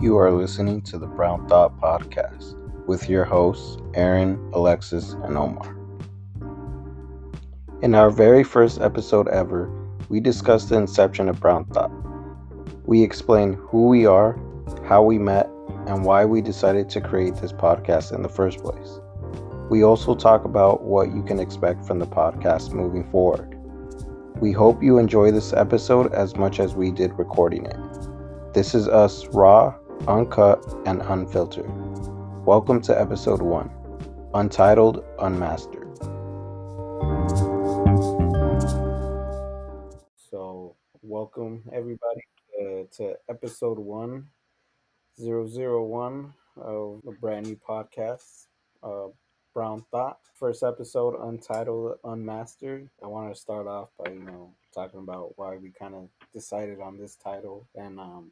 [0.00, 2.54] You are listening to the Brown Thought Podcast
[2.86, 5.76] with your hosts, Aaron, Alexis, and Omar.
[7.82, 9.70] In our very first episode ever,
[10.08, 11.92] we discussed the inception of Brown Thought.
[12.86, 14.40] We explained who we are,
[14.86, 15.50] how we met,
[15.86, 19.00] and why we decided to create this podcast in the first place.
[19.68, 23.54] We also talk about what you can expect from the podcast moving forward.
[24.40, 27.76] We hope you enjoy this episode as much as we did recording it.
[28.54, 29.74] This is us raw,
[30.08, 31.70] uncut, and unfiltered.
[32.46, 33.70] Welcome to episode one,
[34.34, 35.88] Untitled Unmastered.
[40.30, 42.22] So, welcome everybody
[42.58, 44.26] to, to episode one,
[45.20, 48.46] zero zero one of a brand new podcast,
[48.82, 49.08] uh,
[49.52, 50.18] Brown Thought.
[50.34, 52.88] First episode, Untitled Unmastered.
[53.02, 56.80] I want to start off by you know talking about why we kind of decided
[56.80, 58.30] on this title and um,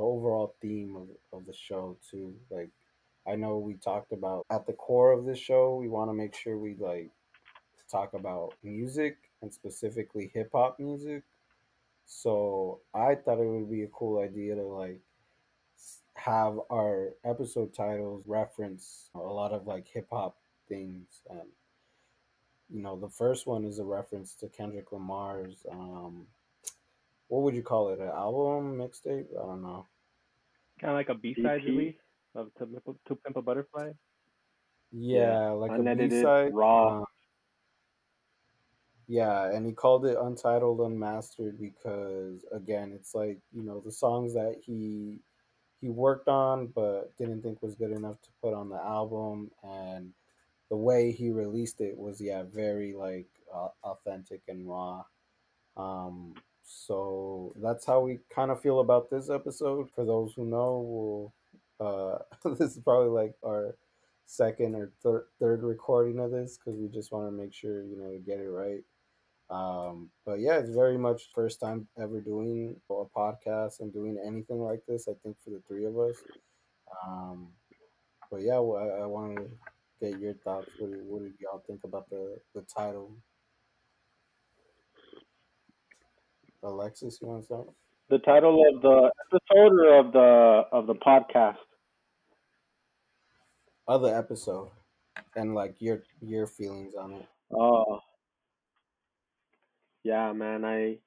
[0.00, 2.34] the overall theme of, of the show too.
[2.50, 2.70] Like
[3.28, 6.34] I know we talked about at the core of this show, we want to make
[6.34, 7.10] sure we like
[7.90, 11.22] talk about music and specifically hip hop music.
[12.06, 15.00] So I thought it would be a cool idea to like
[16.14, 20.36] have our episode titles reference a lot of like hip hop
[20.68, 21.48] things and
[22.68, 26.26] you know the first one is a reference to Kendrick Lamar's um
[27.30, 29.86] what would you call it an album mixtape I don't know
[30.80, 31.96] Kind of like a B-side release
[32.34, 33.90] of To Pimp, to Pimp a Butterfly.
[34.92, 36.54] Yeah, like a unedited, B-side.
[36.54, 37.02] raw.
[37.02, 37.04] uh,
[39.06, 44.32] yeah, and he called it Untitled Unmastered because again, it's like, you know, the songs
[44.34, 45.20] that he
[45.80, 50.12] he worked on but didn't think was good enough to put on the album and
[50.70, 55.02] the way he released it was yeah, very like uh, authentic and raw.
[55.76, 56.34] Um
[56.72, 59.90] so that's how we kind of feel about this episode.
[59.92, 61.32] For those who know,
[61.80, 62.18] we'll, uh,
[62.56, 63.74] this is probably like our
[64.26, 67.96] second or thir- third recording of this because we just want to make sure you
[67.96, 68.84] know get it right.
[69.50, 74.60] Um, but yeah, it's very much first time ever doing a podcast and doing anything
[74.60, 75.08] like this.
[75.08, 76.16] I think for the three of us.
[77.04, 77.48] Um,
[78.30, 79.50] but yeah, well, I, I wanted
[80.00, 80.70] to get your thoughts.
[80.78, 83.10] What, what did y'all think about the the title?
[86.62, 87.68] Alexis, you want to start?
[88.10, 91.56] The title of the episode or of the of the podcast?
[93.88, 94.70] Other episode
[95.36, 97.26] and like your your feelings on it.
[97.52, 98.00] Oh,
[100.02, 100.64] yeah, man.
[100.64, 100.98] I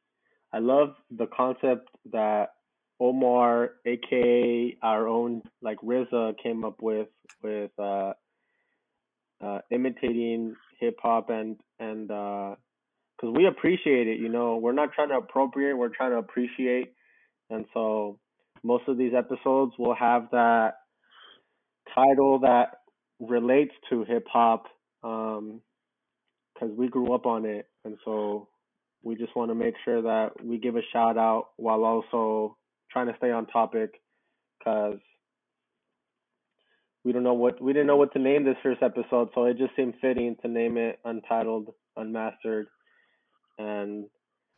[0.52, 2.54] I love the concept that
[3.00, 7.10] Omar, aka our own like RZA, came up with
[7.42, 8.14] with uh,
[9.42, 12.10] uh, imitating hip hop and and
[13.24, 14.20] because we appreciate it.
[14.20, 15.78] You know, we're not trying to appropriate.
[15.78, 16.94] We're trying to appreciate,
[17.50, 18.20] and so
[18.64, 20.74] most of these episodes will have that
[21.96, 22.80] title that
[23.20, 24.66] relates to hip hop
[25.04, 25.62] um
[26.54, 28.48] because we grew up on it and so
[29.04, 32.58] we just want to make sure that we give a shout out while also
[32.92, 34.02] trying to stay on topic
[34.60, 34.98] because
[37.04, 39.58] we don't know what we didn't know what to name this first episode so it
[39.58, 42.68] just seemed fitting to name it untitled unmastered
[43.58, 44.06] and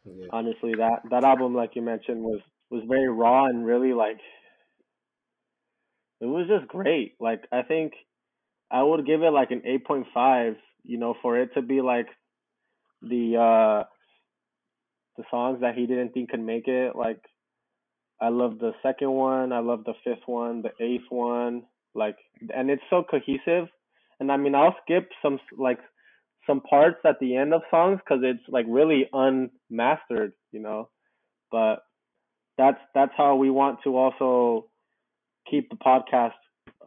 [0.05, 0.27] Yeah.
[0.31, 4.19] honestly that that album like you mentioned was was very raw and really like
[6.21, 7.15] it was just great.
[7.19, 7.93] Like i think
[8.71, 12.07] i would give it like an 8.5 you know for it to be like
[13.01, 13.83] the uh
[15.17, 16.95] the songs that he didn't think could make it.
[16.95, 17.21] Like
[18.21, 19.51] i love the second one.
[19.53, 21.63] I love the fifth one the eighth one.
[21.93, 22.17] Like
[22.53, 23.67] and it's so cohesive.
[24.19, 25.79] And i mean i'll skip some like
[26.47, 30.89] some parts at the end of songs because it's like really unmastered you know?
[31.51, 31.83] But
[32.57, 34.67] that's that's how we want to also
[35.49, 36.33] keep the podcast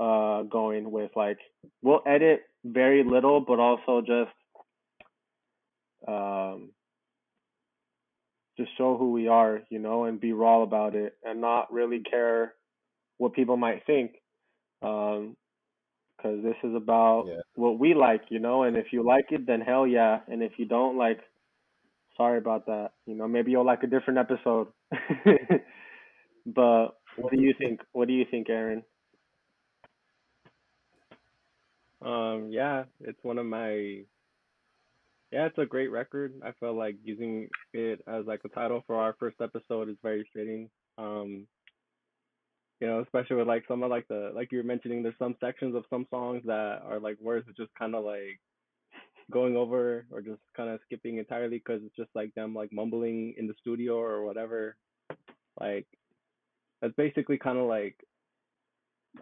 [0.00, 1.38] uh going with like
[1.82, 4.30] we'll edit very little but also just
[6.08, 6.70] um
[8.56, 12.00] just show who we are you know and be raw about it and not really
[12.00, 12.54] care
[13.18, 14.12] what people might think.
[14.82, 15.36] Um
[16.18, 17.42] because this is about Yeah.
[17.56, 20.52] what we like you know and if you like it then hell yeah and if
[20.58, 21.20] you don't like
[22.16, 24.68] sorry about that you know maybe you'll like a different episode
[26.46, 28.82] but what do you think what do you think aaron
[32.02, 34.04] Um, yeah, it's one of my.
[35.32, 36.34] Yeah, it's a great record.
[36.44, 40.28] I felt like using it as like a title for our first episode is very
[40.32, 40.70] fitting.
[40.98, 41.46] Um,
[42.80, 45.36] you know, especially with like some of like the like you were mentioning, there's some
[45.40, 48.38] sections of some songs that are like words that just kind of like
[49.30, 53.34] going over or just kind of skipping entirely because it's just like them like mumbling
[53.36, 54.76] in the studio or whatever.
[55.60, 55.86] Like
[56.80, 57.96] that's basically kind of like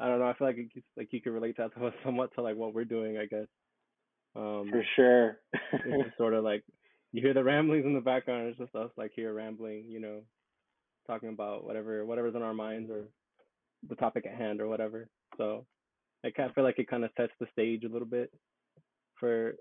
[0.01, 0.27] I don't know.
[0.27, 2.75] I feel like it, like you can relate that to us somewhat to like what
[2.75, 3.17] we're doing.
[3.17, 3.47] I guess.
[4.35, 5.39] Um, For sure.
[5.73, 6.63] it's just sort of like
[7.13, 8.49] you hear the ramblings in the background.
[8.49, 10.21] It's just us like here rambling, you know,
[11.07, 13.09] talking about whatever whatever's on our minds or
[13.89, 15.09] the topic at hand or whatever.
[15.37, 15.67] So
[16.25, 18.33] I kind of feel like it kind of sets the stage a little bit
[19.19, 19.55] for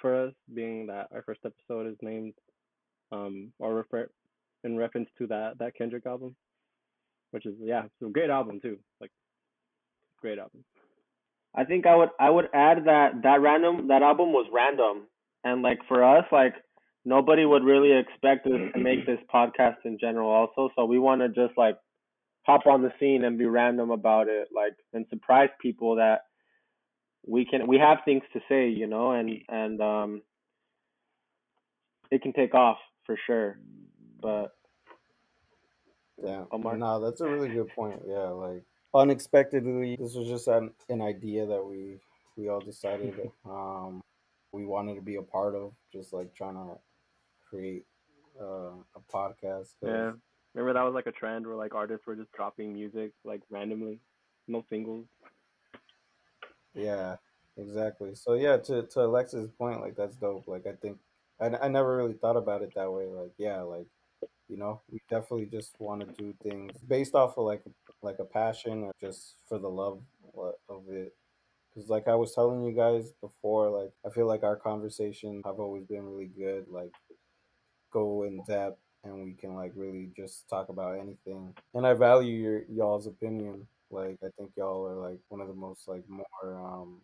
[0.00, 2.34] for us, being that our first episode is named
[3.12, 4.08] um or refer
[4.64, 6.36] in reference to that that Kendrick album,
[7.30, 8.78] which is yeah, it's a great album too.
[9.00, 9.10] Like
[10.20, 10.64] great album.
[11.54, 15.06] I think I would I would add that that random that album was random,
[15.44, 16.54] and like for us, like
[17.04, 20.70] nobody would really expect us to make this podcast in general, also.
[20.76, 21.76] So we want to just like
[22.42, 26.22] hop on the scene and be random about it, like and surprise people that
[27.26, 30.22] we can we have things to say, you know, and and um,
[32.10, 33.58] it can take off for sure.
[34.20, 34.52] But
[36.22, 36.44] Yeah.
[36.52, 36.76] Omar?
[36.76, 38.02] No, that's a really good point.
[38.06, 38.62] Yeah, like
[38.94, 41.98] unexpectedly, this was just an, an idea that we
[42.36, 44.00] we all decided um
[44.52, 46.76] we wanted to be a part of, just like trying to
[47.48, 47.84] create
[48.40, 49.74] uh, a podcast.
[49.82, 50.12] Yeah.
[50.54, 54.00] Remember that was like a trend where like artists were just dropping music like randomly,
[54.48, 55.06] no singles.
[56.74, 57.16] Yeah,
[57.56, 58.14] exactly.
[58.14, 60.48] So yeah, to to Alexa's point, like that's dope.
[60.48, 60.98] Like I think
[61.40, 63.06] I, I never really thought about it that way.
[63.06, 63.86] Like yeah, like
[64.48, 67.62] you know, we definitely just want to do things based off of like
[68.02, 70.02] like a passion or just for the love
[70.68, 71.14] of it.
[71.72, 75.60] Because like I was telling you guys before, like I feel like our conversations have
[75.60, 76.66] always been really good.
[76.68, 76.90] Like
[77.92, 81.54] go in depth and we can like really just talk about anything.
[81.74, 83.66] And I value your y'all's opinion.
[83.90, 86.24] Like I think y'all are like one of the most like more
[86.56, 87.00] um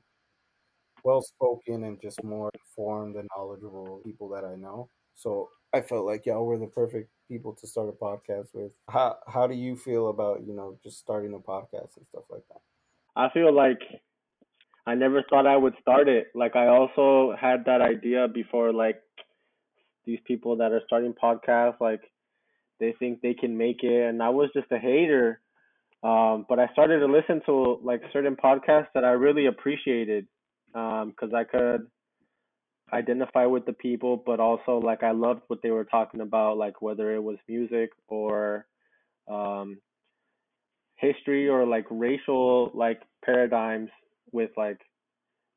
[1.04, 4.88] well spoken and just more informed and knowledgeable people that I know.
[5.14, 8.72] So I felt like y'all were the perfect people to start a podcast with.
[8.88, 12.46] How how do you feel about, you know, just starting a podcast and stuff like
[12.48, 12.60] that?
[13.16, 13.80] I feel like
[14.86, 16.28] I never thought I would start it.
[16.34, 19.00] Like I also had that idea before like
[20.06, 22.02] these people that are starting podcasts like
[22.80, 25.40] they think they can make it and I was just a hater.
[26.02, 30.26] Um but I started to listen to like certain podcasts that I really appreciated
[30.74, 31.86] um cuz I could
[32.92, 36.80] identify with the people but also like I loved what they were talking about like
[36.80, 38.66] whether it was music or
[39.28, 39.78] um
[40.96, 43.90] history or like racial like paradigms
[44.32, 44.80] with like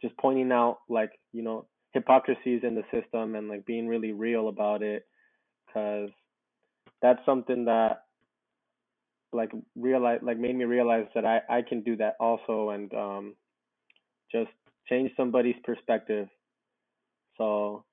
[0.01, 4.49] just pointing out like you know hypocrisies in the system and like being really real
[4.49, 5.05] about it
[5.67, 6.09] because
[7.01, 8.03] that's something that
[9.33, 13.35] like realize like made me realize that I I can do that also and um
[14.31, 14.51] just
[14.89, 16.27] change somebody's perspective.
[17.37, 17.85] So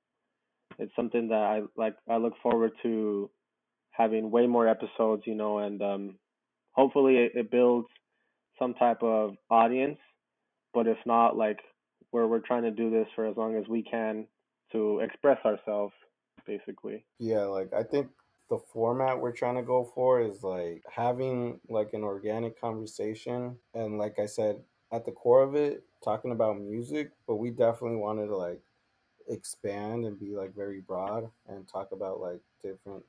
[0.78, 3.30] it's something that I like I look forward to
[3.92, 6.16] having way more episodes you know and um
[6.72, 7.88] hopefully it, it builds
[8.58, 9.98] some type of audience
[10.74, 11.58] but if not like
[12.12, 14.26] we're we're trying to do this for as long as we can
[14.72, 15.92] to express ourselves
[16.46, 18.08] basically Yeah, like I think
[18.48, 23.98] the format we're trying to go for is like having like an organic conversation and
[23.98, 24.60] like I said
[24.92, 28.60] at the core of it talking about music, but we definitely wanted to like
[29.28, 33.02] expand and be like very broad and talk about like different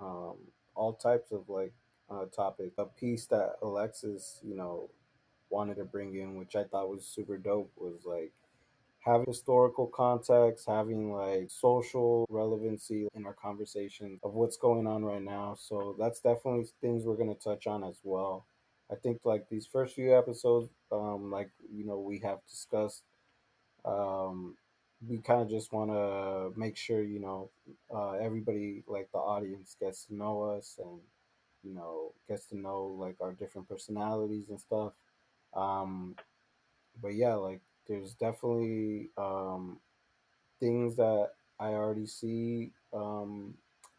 [0.00, 0.36] um
[0.76, 1.72] all types of like
[2.10, 2.72] uh topic.
[2.78, 4.90] A piece that Alexis, you know,
[5.50, 8.32] wanted to bring in which I thought was super dope was like
[9.04, 15.22] having historical context, having like social relevancy in our conversation of what's going on right
[15.22, 15.54] now.
[15.58, 18.46] So that's definitely things we're gonna touch on as well.
[18.90, 23.02] I think like these first few episodes, um, like you know, we have discussed,
[23.84, 24.56] um,
[25.06, 27.50] we kind of just want to make sure you know
[27.94, 31.00] uh, everybody, like the audience, gets to know us and
[31.62, 34.92] you know gets to know like our different personalities and stuff.
[35.54, 36.16] Um,
[37.00, 39.78] but yeah, like there's definitely um,
[40.60, 43.54] things that I already see um,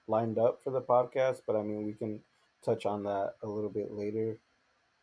[0.07, 2.19] lined up for the podcast, but I mean, we can
[2.63, 4.37] touch on that a little bit later.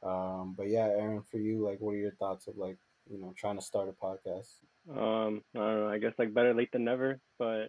[0.02, 2.78] Um, but yeah, Aaron, for you, like, what are your thoughts of like,
[3.10, 4.48] you know, trying to start a podcast?
[4.90, 5.88] Um, I don't know.
[5.88, 7.68] I guess like better late than never, but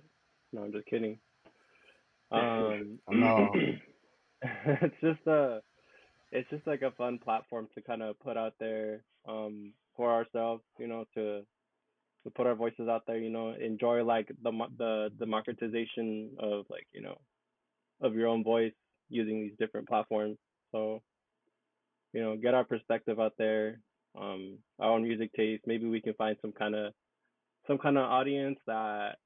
[0.52, 1.20] no, I'm just kidding.
[2.32, 3.52] Um, No.
[4.42, 5.62] it's just a,
[6.32, 10.64] it's just like a fun platform to kind of put out there, um, for ourselves,
[10.80, 11.42] you know, to
[12.24, 16.88] to put our voices out there, you know, enjoy like the the democratization of like
[16.94, 17.18] you know,
[18.02, 18.74] of your own voice
[19.10, 20.38] using these different platforms.
[20.72, 21.02] So,
[22.14, 23.80] you know, get our perspective out there,
[24.20, 25.64] um, our own music taste.
[25.68, 26.94] Maybe we can find some kind of
[27.68, 29.18] some kind of audience that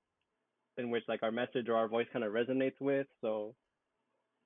[0.77, 3.07] in which like our message or our voice kind of resonates with.
[3.21, 3.55] So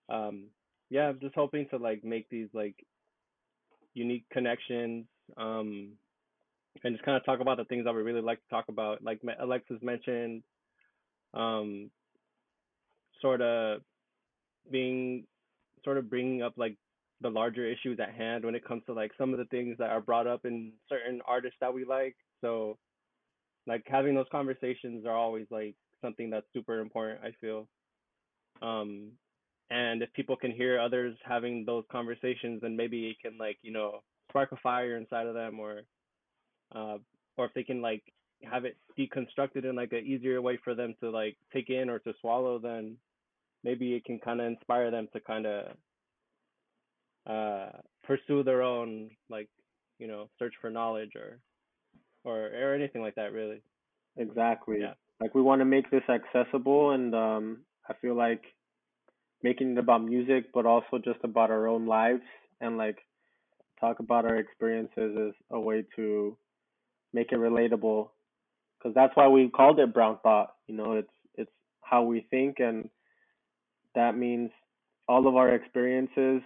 [0.10, 0.46] um
[0.90, 2.76] yeah, I'm just hoping to like make these like
[3.94, 5.06] unique connections
[5.38, 5.94] um,
[6.84, 9.04] and just kind of talk about the things that we really like to talk about.
[9.04, 10.44] Like Alexis mentioned,
[11.34, 11.90] um,
[13.22, 13.82] sort of
[14.72, 15.26] being
[15.84, 16.78] sort of bringing up like
[17.22, 19.92] the larger issues at hand when it comes to like some of the things that
[19.92, 22.16] are brought up in certain artists that we like.
[22.42, 22.78] So
[23.68, 27.68] like having those conversations are always like something that's super important, I feel.
[28.62, 29.12] Um
[29.70, 33.72] and if people can hear others having those conversations then maybe it can like, you
[33.72, 35.82] know, spark a fire inside of them or
[36.76, 36.98] uh
[37.38, 38.04] or if they can like
[38.44, 42.00] have it deconstructed in like an easier way for them to like take in or
[42.00, 42.98] to swallow then
[43.64, 45.76] maybe it can kind of inspire them to kind of
[47.28, 47.70] uh,
[48.04, 49.48] pursue their own like
[50.00, 51.40] you know search for knowledge or
[52.24, 53.62] or or anything like that really.
[54.18, 54.80] Exactly.
[54.82, 54.94] Yeah.
[55.20, 58.44] Like we want to make this accessible and um i feel like
[59.44, 62.24] making it about music but also just about our own lives
[62.60, 62.98] and like
[63.80, 66.38] talk about our experiences is a way to
[67.14, 68.10] make it relatable.
[68.80, 71.52] Because that's why we called it brown thought you know it's it's
[71.82, 72.90] how we think and
[73.96, 74.52] that means
[75.08, 76.42] all of our experiences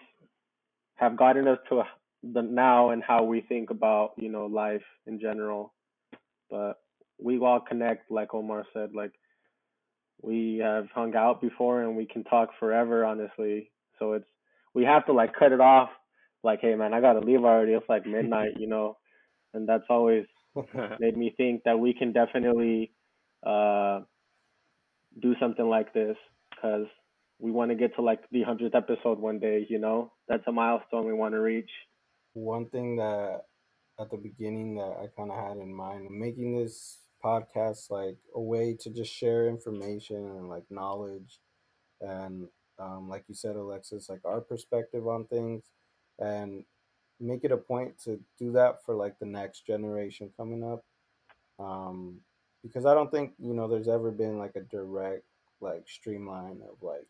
[0.95, 1.84] have gotten us to
[2.34, 5.74] the now and how we think about you know life in general.
[6.50, 6.75] But
[7.22, 9.13] we all connect like omar said like
[10.22, 13.72] we have hung out before and we can talk forever honestly.
[14.00, 14.25] So it's
[14.74, 15.89] we have to like cut it off
[16.43, 17.74] like hey man i gotta leave already.
[17.74, 18.98] It's like midnight you know?
[19.53, 20.25] And that's always
[21.00, 22.91] made me think that we can definitely
[23.45, 24.01] uh
[25.21, 26.17] do something like this
[26.50, 26.88] because
[27.39, 29.65] we want to get to like the hundredth episode one day.
[29.69, 31.69] You know, that's a milestone we want to reach.
[32.33, 33.43] One thing that
[34.00, 38.41] at the beginning that I kind of had in mind, making this podcast like a
[38.41, 41.39] way to just share information and like knowledge,
[42.01, 42.47] and
[42.79, 45.63] um, like you said, Alexis, like our perspective on things,
[46.19, 46.63] and
[47.19, 50.84] make it a point to do that for like the next generation coming up.
[51.60, 52.19] Um,
[52.63, 55.24] because I don't think you know there's ever been like a direct
[55.62, 57.07] like streamline of like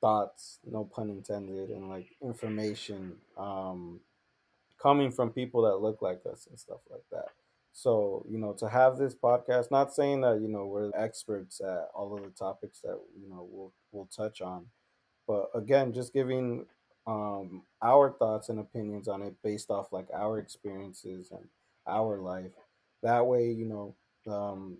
[0.00, 4.00] thoughts, no pun intended, and like information um,
[4.80, 7.28] coming from people that look like us and stuff like that.
[7.72, 11.88] So, you know, to have this podcast, not saying that, you know, we're experts at
[11.94, 14.66] all of the topics that, you know, we'll, we'll touch on,
[15.26, 16.66] but again, just giving
[17.08, 21.44] um, our thoughts and opinions on it based off like our experiences and
[21.86, 22.52] our life.
[23.02, 23.94] That way, you know,
[24.32, 24.76] um,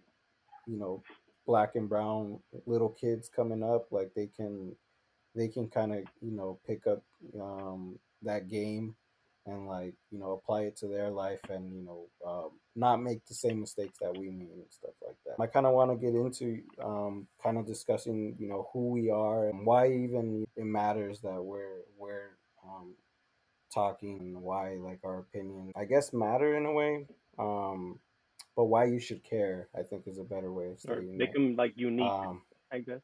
[0.67, 1.03] you know,
[1.47, 4.77] black and brown little kids coming up, like they can
[5.35, 7.03] they can kind of you know pick up
[7.41, 8.95] um, that game
[9.49, 13.25] and like you know apply it to their life and you know um, not make
[13.27, 15.97] the same mistakes that we made and stuff like that i kind of want to
[15.97, 20.65] get into um, kind of discussing you know who we are and why even it
[20.65, 22.95] matters that we're we're um,
[23.73, 27.07] talking and why like our opinion i guess matter in a way
[27.39, 27.99] um,
[28.57, 31.57] but why you should care i think is a better way of saying make them
[31.57, 33.01] like unique um, i guess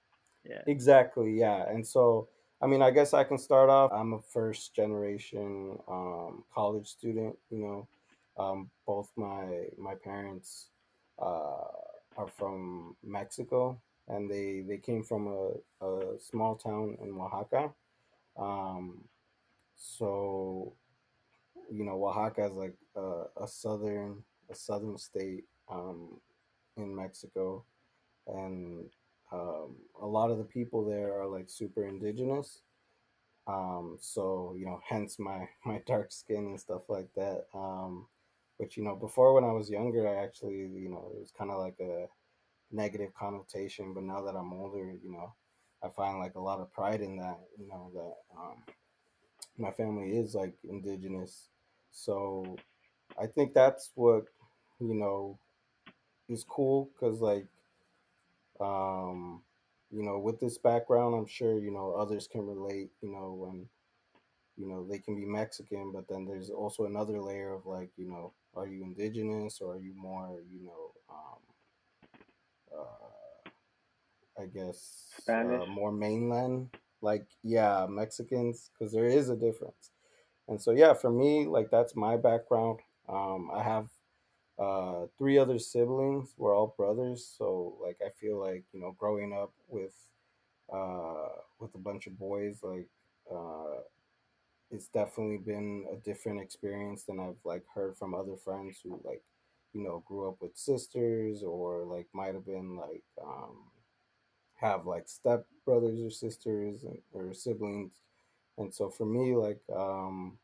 [0.48, 0.62] yeah.
[0.66, 1.38] Exactly.
[1.38, 1.68] Yeah.
[1.68, 2.28] And so,
[2.64, 3.92] I mean, I guess I can start off.
[3.92, 7.36] I'm a first generation um, college student.
[7.50, 7.88] You know,
[8.42, 10.70] um, both my my parents
[11.20, 11.68] uh,
[12.16, 13.78] are from Mexico,
[14.08, 17.70] and they they came from a, a small town in Oaxaca.
[18.38, 19.04] Um,
[19.76, 20.72] so,
[21.70, 26.18] you know, Oaxaca is like a, a southern a southern state um,
[26.78, 27.62] in Mexico,
[28.26, 28.88] and
[29.34, 32.60] um, a lot of the people there are like super indigenous.
[33.46, 37.46] Um, so you know, hence my my dark skin and stuff like that.
[37.54, 38.06] Um,
[38.58, 41.50] which you know, before when I was younger, I actually you know it was kind
[41.50, 42.06] of like a
[42.70, 43.92] negative connotation.
[43.94, 45.34] But now that I'm older, you know,
[45.82, 47.40] I find like a lot of pride in that.
[47.58, 48.62] You know that um,
[49.58, 51.48] my family is like indigenous,
[51.90, 52.56] so
[53.20, 54.24] I think that's what
[54.80, 55.38] you know
[56.28, 57.46] is cool because like
[58.60, 59.42] um,
[59.90, 62.90] you know, with this background, I'm sure you know others can relate.
[63.00, 63.66] You know, when
[64.56, 68.08] you know they can be Mexican, but then there's also another layer of like, you
[68.08, 71.40] know, are you indigenous or are you more, you know, um,
[72.78, 76.70] uh, I guess uh, Spanish, uh, more mainland,
[77.02, 79.90] like yeah, Mexicans, because there is a difference.
[80.48, 82.80] And so yeah, for me, like that's my background.
[83.08, 83.88] Um, I have
[84.58, 86.34] uh, three other siblings.
[86.36, 89.94] We're all brothers, so like I feel like you know, growing up with
[90.72, 92.88] uh, with a bunch of boys, like
[93.32, 93.80] uh,
[94.70, 99.22] it's definitely been a different experience than I've like heard from other friends who like
[99.72, 103.56] you know grew up with sisters or like might have been like um,
[104.56, 107.92] have like step brothers or sisters or siblings
[108.58, 110.38] and so for me like um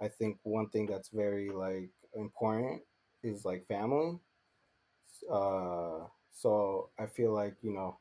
[0.00, 2.82] I think one thing that's very like important
[3.24, 4.18] is like family.
[5.30, 7.98] Uh, so I feel like you know,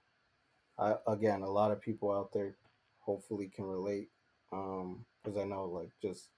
[0.80, 2.56] I again a lot of people out there
[3.00, 4.10] hopefully can relate
[4.50, 6.30] because I know like just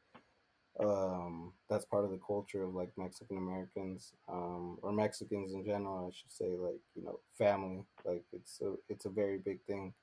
[0.79, 6.07] um, that's part of the culture of like Mexican Americans um, or Mexicans in general.
[6.07, 9.93] I should say like you know family like it's a it's a very big thing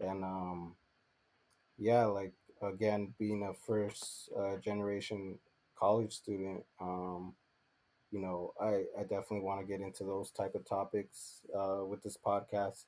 [0.00, 0.74] and um,
[1.78, 5.38] yeah like again being a first uh, generation
[5.78, 7.34] college student um,
[8.10, 12.02] you know I, I definitely want to get into those type of topics uh, with
[12.02, 12.84] this podcast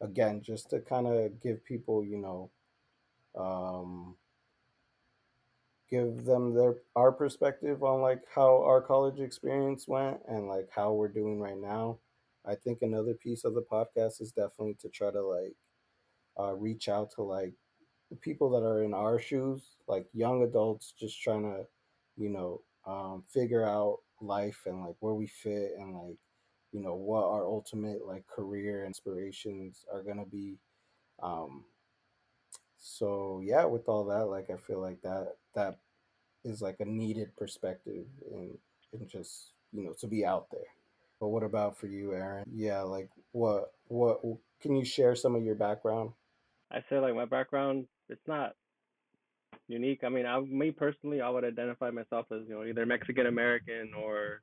[0.00, 2.50] again just to kind of give people you know
[3.38, 4.16] um,
[5.90, 10.92] give them their our perspective on like how our college experience went and like how
[10.92, 11.98] we're doing right now.
[12.46, 15.54] I think another piece of the podcast is definitely to try to like
[16.38, 17.54] uh, reach out to like
[18.10, 21.66] the people that are in our shoes, like young adults just trying to,
[22.16, 26.18] you know, um, figure out life and like where we fit and like,
[26.72, 30.58] you know, what our ultimate like career inspirations are gonna be.
[31.22, 31.64] Um,
[32.78, 35.78] so yeah, with all that, like I feel like that that
[36.44, 38.56] is like a needed perspective and
[38.92, 40.60] and just you know to be out there.
[41.20, 42.44] But what about for you, Aaron?
[42.50, 44.20] Yeah, like what what
[44.60, 46.12] can you share some of your background?
[46.70, 48.54] I say like my background, it's not
[49.70, 50.04] unique.
[50.04, 53.92] I mean, I, me personally, I would identify myself as you know either Mexican American
[53.94, 54.42] or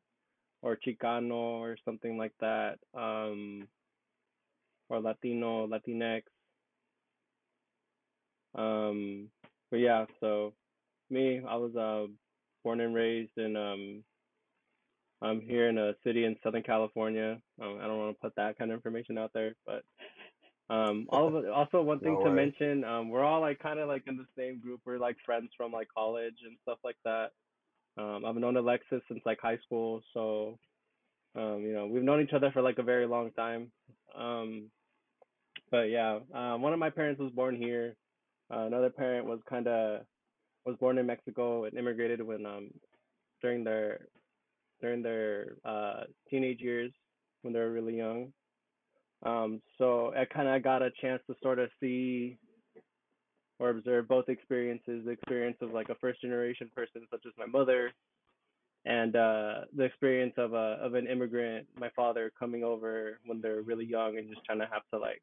[0.62, 3.68] or Chicano or something like that, um,
[4.90, 6.24] or Latino, Latinx.
[8.56, 9.30] Um,
[9.70, 10.54] but yeah, so
[11.10, 12.12] me, I was uh
[12.64, 14.04] born and raised in um
[15.22, 17.40] I'm here in a city in Southern California.
[17.62, 19.84] Um, I don't want to put that kind of information out there, but
[20.70, 22.36] um, also one No thing to worries.
[22.60, 24.82] mention, um, we're all like kind of like in the same group.
[24.86, 27.32] We're like friends from like college and stuff like that.
[27.98, 30.60] Um, I've known Alexis since like high school, so
[31.36, 33.72] um, you know we've known each other for like a very long time.
[34.16, 34.70] Um,
[35.72, 37.96] but yeah, um, one of my parents was born here.
[38.54, 40.02] Uh, another parent was kind of
[40.66, 42.70] was born in Mexico and immigrated when um
[43.42, 44.08] during their
[44.82, 46.92] during their uh teenage years
[47.42, 48.34] when they were really young.
[49.24, 52.38] Um, so I kind of got a chance to sort of see
[53.60, 57.46] or observe both experiences, the experience of like a first generation person such as my
[57.46, 57.92] mother
[58.86, 63.62] and uh the experience of a of an immigrant, my father coming over when they're
[63.62, 65.22] really young and just trying to have to like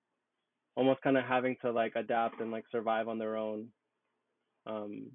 [0.76, 3.68] almost kind of having to like adapt and like survive on their own
[4.66, 5.10] um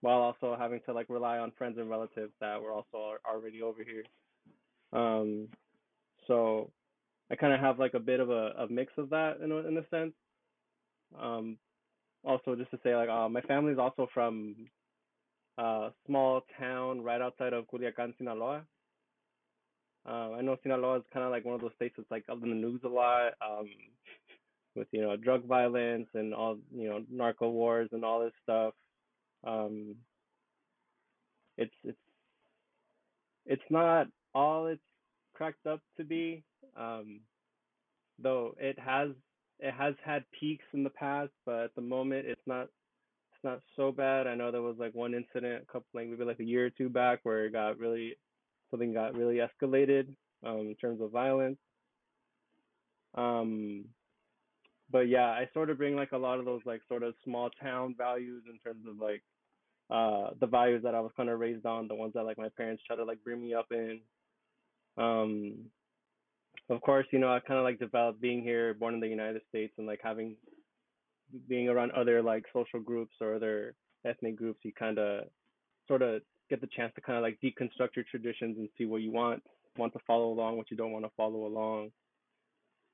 [0.00, 3.82] while also having to like rely on friends and relatives that were also already over
[3.82, 4.04] here.
[4.92, 5.48] Um
[6.26, 6.70] so
[7.30, 9.56] I kind of have like a bit of a, a mix of that in a,
[9.56, 10.12] in a sense.
[11.18, 11.58] Um
[12.24, 14.68] also just to say like uh my is also from
[15.58, 18.62] a small town right outside of Culiacan, Sinaloa.
[20.06, 22.42] Uh, I know Sinaloa is kind of like one of those states that's like up
[22.42, 23.68] in the news a lot, um,
[24.74, 28.74] with you know drug violence and all you know narco wars and all this stuff.
[29.44, 29.96] Um,
[31.56, 31.98] it's it's
[33.46, 34.82] it's not all it's
[35.34, 36.44] cracked up to be,
[36.78, 37.20] um,
[38.18, 39.10] though it has
[39.58, 42.64] it has had peaks in the past, but at the moment it's not
[43.32, 44.26] it's not so bad.
[44.26, 46.70] I know there was like one incident a couple like maybe like a year or
[46.70, 48.16] two back where it got really
[48.70, 50.08] something got really escalated
[50.44, 51.58] um, in terms of violence.
[53.14, 53.86] Um,
[54.90, 57.50] but yeah, I sort of bring like a lot of those like sort of small
[57.62, 59.22] town values in terms of like
[59.88, 62.48] uh the values that I was kind of raised on, the ones that like my
[62.56, 64.00] parents try to like bring me up in.
[64.98, 65.66] Um,
[66.68, 69.42] of course, you know, I kind of like developed being here, born in the United
[69.48, 70.36] States, and like having
[71.48, 73.74] being around other like social groups or other
[74.04, 75.24] ethnic groups, you kind of
[75.88, 79.02] sort of get the chance to kind of like deconstruct your traditions and see what
[79.02, 79.42] you want
[79.76, 81.90] want to follow along, what you don't want to follow along,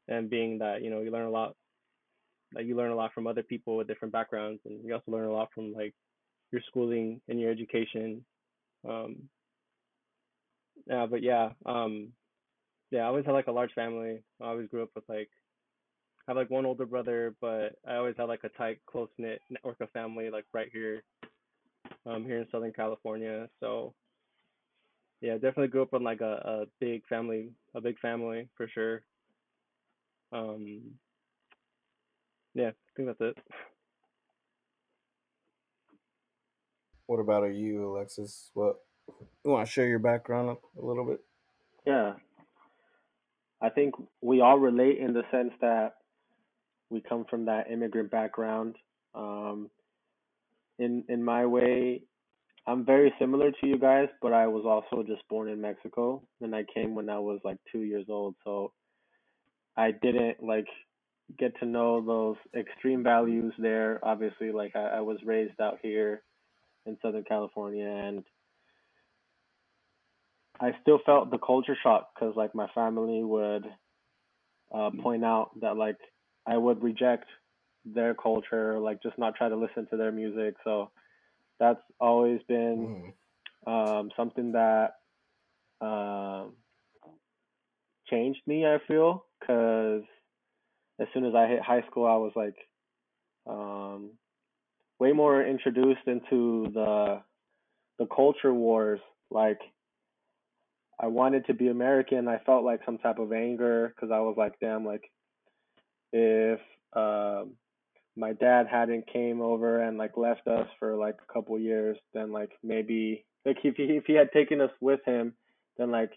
[0.08, 1.54] and being that you know you learn a lot,
[2.54, 5.28] like you learn a lot from other people with different backgrounds, and you also learn
[5.28, 5.94] a lot from like
[6.50, 8.24] your schooling and your education.
[8.86, 9.28] Um,
[10.86, 12.08] yeah, but yeah, um,
[12.92, 14.22] yeah, I always had like a large family.
[14.40, 15.30] I always grew up with like
[16.28, 19.40] I have like one older brother, but I always had like a tight, close knit
[19.50, 21.02] network of family like right here,
[22.06, 23.48] um, here in Southern California.
[23.60, 23.94] So
[25.22, 29.02] yeah, definitely grew up in like a, a big family, a big family for sure.
[30.32, 30.82] Um,
[32.54, 33.38] yeah, I think that's it.
[37.06, 38.50] What about you, Alexis?
[38.54, 38.76] What
[39.44, 41.20] you want to share your background a, a little bit?
[41.86, 42.14] Yeah,
[43.62, 45.94] I think we all relate in the sense that
[46.90, 48.76] we come from that immigrant background.
[49.14, 49.70] Um,
[50.78, 52.02] in in my way,
[52.66, 56.54] I'm very similar to you guys, but I was also just born in Mexico and
[56.54, 58.34] I came when I was like 2 years old.
[58.44, 58.72] So
[59.76, 60.66] I didn't like
[61.38, 64.00] get to know those extreme values there.
[64.02, 66.22] Obviously, like I, I was raised out here
[66.86, 68.24] in Southern California and
[70.62, 73.66] I still felt the culture shock because like my family would
[74.72, 75.98] uh, point out that like
[76.46, 77.26] I would reject
[77.84, 80.54] their culture, like just not try to listen to their music.
[80.64, 80.90] So
[81.58, 83.12] that's always been
[83.66, 84.00] Mm.
[84.00, 84.94] um, something that
[85.80, 86.52] um,
[88.08, 88.64] changed me.
[88.64, 90.02] I feel because
[91.00, 92.56] as soon as I hit high school, I was like
[93.48, 94.12] um,
[95.00, 97.20] way more introduced into the
[97.98, 99.00] the culture wars.
[99.30, 99.58] Like
[101.00, 102.28] I wanted to be American.
[102.28, 105.10] I felt like some type of anger because I was like, damn, like
[106.12, 106.60] if
[106.94, 107.54] um
[108.16, 112.32] my dad hadn't came over and like left us for like a couple years, then
[112.32, 115.34] like maybe like if he if he had taken us with him,
[115.78, 116.12] then like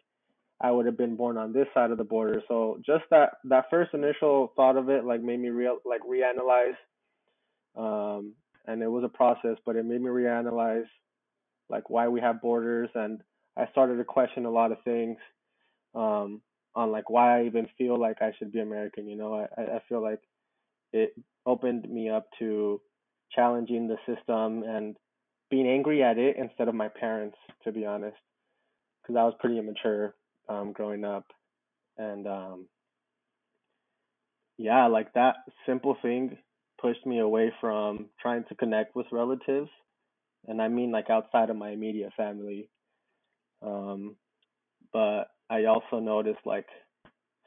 [0.62, 2.42] I would have been born on this side of the border.
[2.48, 6.76] So just that that first initial thought of it like made me real like reanalyze.
[7.78, 8.34] Um,
[8.66, 10.88] and it was a process, but it made me reanalyze
[11.70, 13.22] like why we have borders, and
[13.58, 15.18] I started to question a lot of things
[15.96, 16.42] um,
[16.76, 19.08] on like why I even feel like I should be American.
[19.08, 20.22] You know, I I feel like
[20.94, 21.14] it
[21.46, 22.82] opened me up to
[23.34, 24.96] challenging the system and
[25.50, 28.18] being angry at it instead of my parents, to be honest,
[29.02, 30.16] because I was pretty immature
[30.50, 31.26] um, growing up,
[31.98, 32.68] and um,
[34.58, 36.38] yeah, like that simple thing
[36.82, 39.70] pushed me away from trying to connect with relatives,
[40.48, 42.70] and I mean like outside of my immediate family.
[43.66, 44.16] Um,
[44.94, 46.68] but I also noticed like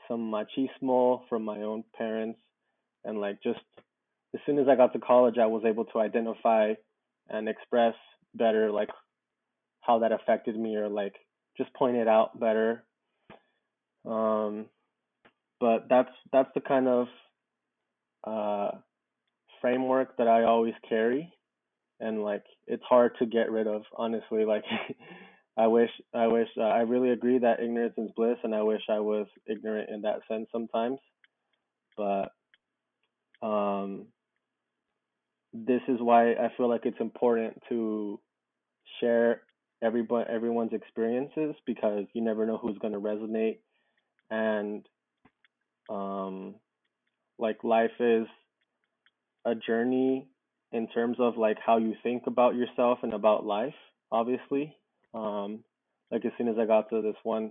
[0.08, 2.40] some machismo from my own parents,
[3.04, 3.60] and like just
[4.34, 6.74] as soon as I got to college, I was able to identify
[7.28, 7.94] and express
[8.34, 8.88] better like
[9.80, 11.14] how that affected me or like
[11.56, 12.84] just point it out better.
[14.06, 14.66] Um,
[15.60, 17.06] but that's that's the kind of
[18.24, 18.70] uh,
[19.60, 21.32] framework that I always carry,
[22.00, 23.82] and like it's hard to get rid of.
[23.96, 24.64] Honestly, like
[25.58, 28.82] I wish I wish uh, I really agree that ignorance is bliss, and I wish
[28.88, 30.98] I was ignorant in that sense sometimes.
[31.96, 32.30] But
[33.42, 34.06] um,
[35.52, 38.20] this is why I feel like it's important to
[39.00, 39.42] share
[39.82, 43.58] everybody everyone's experiences because you never know who's going to resonate
[44.30, 44.86] and
[45.88, 46.56] um
[47.38, 48.26] like life is
[49.46, 50.28] a journey
[50.72, 53.74] in terms of like how you think about yourself and about life
[54.10, 54.76] obviously
[55.14, 55.62] um
[56.10, 57.50] like as soon as i got to this one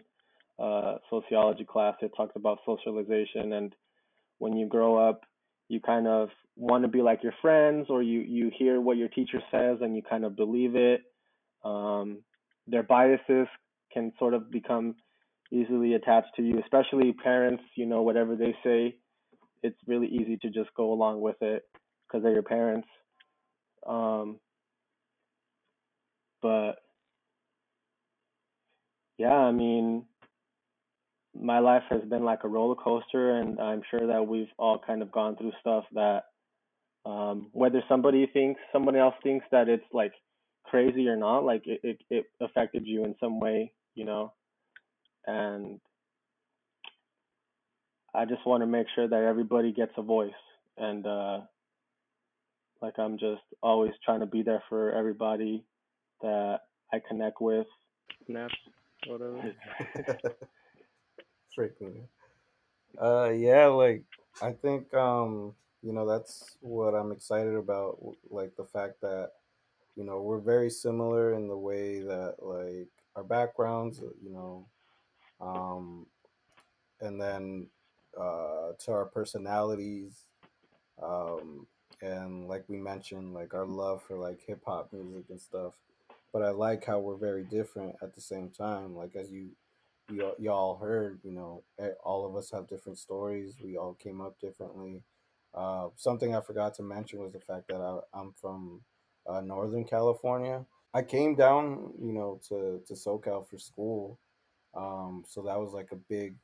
[0.59, 3.73] uh sociology class it talked about socialization and
[4.39, 5.21] when you grow up
[5.69, 9.09] you kind of want to be like your friends or you you hear what your
[9.09, 11.01] teacher says and you kind of believe it.
[11.63, 12.19] Um
[12.67, 13.47] their biases
[13.93, 14.95] can sort of become
[15.51, 18.95] easily attached to you especially parents you know whatever they say
[19.63, 21.63] it's really easy to just go along with it
[22.07, 22.87] because they're your parents.
[23.87, 24.39] Um
[26.41, 26.75] but
[29.17, 30.05] yeah i mean
[31.39, 35.01] my life has been like a roller coaster and i'm sure that we've all kind
[35.01, 36.23] of gone through stuff that
[37.05, 40.13] um whether somebody thinks somebody else thinks that it's like
[40.65, 44.33] crazy or not like it, it, it affected you in some way you know?
[45.25, 45.79] And
[48.15, 50.31] i just want to make sure that everybody gets a voice
[50.77, 51.39] and uh
[52.81, 55.63] like i'm just always trying to be there for everybody
[56.21, 56.59] that
[56.93, 57.67] i connect with.
[58.25, 58.55] Snaps,
[59.07, 59.53] whatever.
[61.57, 62.03] Freaking.
[63.01, 64.03] Uh, yeah, like
[64.41, 67.97] I think um, you know, that's what I'm excited about.
[68.29, 69.31] Like the fact that
[69.95, 74.65] you know we're very similar in the way that like our backgrounds, uh, you know,
[75.41, 76.05] um,
[77.01, 77.67] and then
[78.19, 80.25] uh, to our personalities,
[81.01, 81.65] um,
[82.01, 85.73] and like we mentioned, like our love for like hip hop music and stuff.
[86.33, 88.95] But I like how we're very different at the same time.
[88.95, 89.51] Like as you
[90.09, 91.63] you y'all heard, you know,
[92.03, 93.55] all of us have different stories.
[93.63, 95.03] We all came up differently.
[95.53, 98.81] Uh, something I forgot to mention was the fact that I, I'm from
[99.27, 100.65] uh, Northern California.
[100.93, 104.19] I came down, you know, to to SoCal for school,
[104.75, 106.35] um, so that was like a big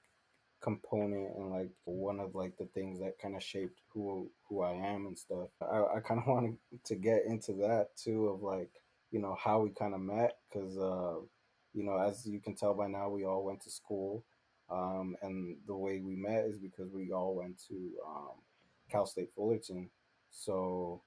[0.62, 4.74] component and like one of like the things that kind of shaped who who I
[4.74, 5.50] am and stuff.
[5.62, 8.72] I, I kind of wanted to get into that too of like
[9.14, 11.16] you know how we kind of met because uh
[11.74, 14.26] you know as you can tell by now we all went to school
[14.72, 17.76] um and the way we met is because we all went to
[18.08, 18.32] um
[18.92, 19.90] Cal State Fullerton
[20.32, 21.02] so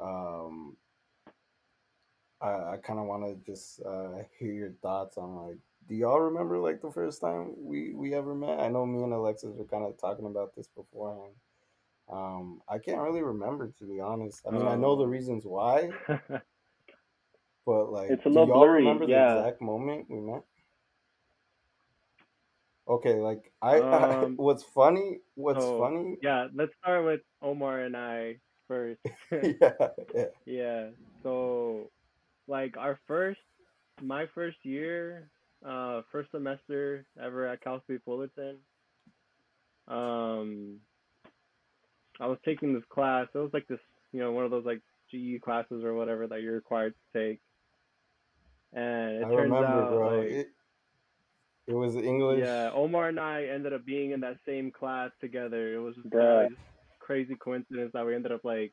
[0.00, 0.76] um
[2.42, 6.20] I, I kind of want to just uh, hear your thoughts on like, do y'all
[6.20, 8.60] remember like the first time we we ever met?
[8.60, 11.34] I know me and Alexis were kind of talking about this beforehand.
[12.10, 14.42] Um, I can't really remember to be honest.
[14.46, 15.06] I mean, I know the Oh.
[15.06, 15.90] reasons why,
[17.66, 20.42] but like, It's a do little y'all blurry, remember the exact moment we met?
[22.88, 27.96] Okay, like I, Um, what's funny, what's so funny, yeah, let's start with Omar and
[27.96, 28.36] I
[28.68, 29.00] first.
[29.32, 29.72] yeah,
[30.14, 30.86] yeah, yeah.
[31.22, 31.90] So
[32.46, 33.40] like our first
[34.02, 35.28] my first year,
[35.66, 38.58] uh first semester ever at Cal State Fullerton,
[39.88, 40.80] um
[42.20, 43.28] I was taking this class.
[43.34, 43.80] It was like this,
[44.12, 47.40] you know, one of those like GE classes or whatever that you're required to take.
[48.76, 50.18] And it I turns remember, out bro.
[50.18, 50.48] like It
[51.68, 52.40] it was English.
[52.44, 55.74] yeah, Omar and I ended up being in that same class together.
[55.74, 56.44] It was just Bruh.
[56.44, 56.52] like
[57.00, 58.72] crazy coincidence that we ended up like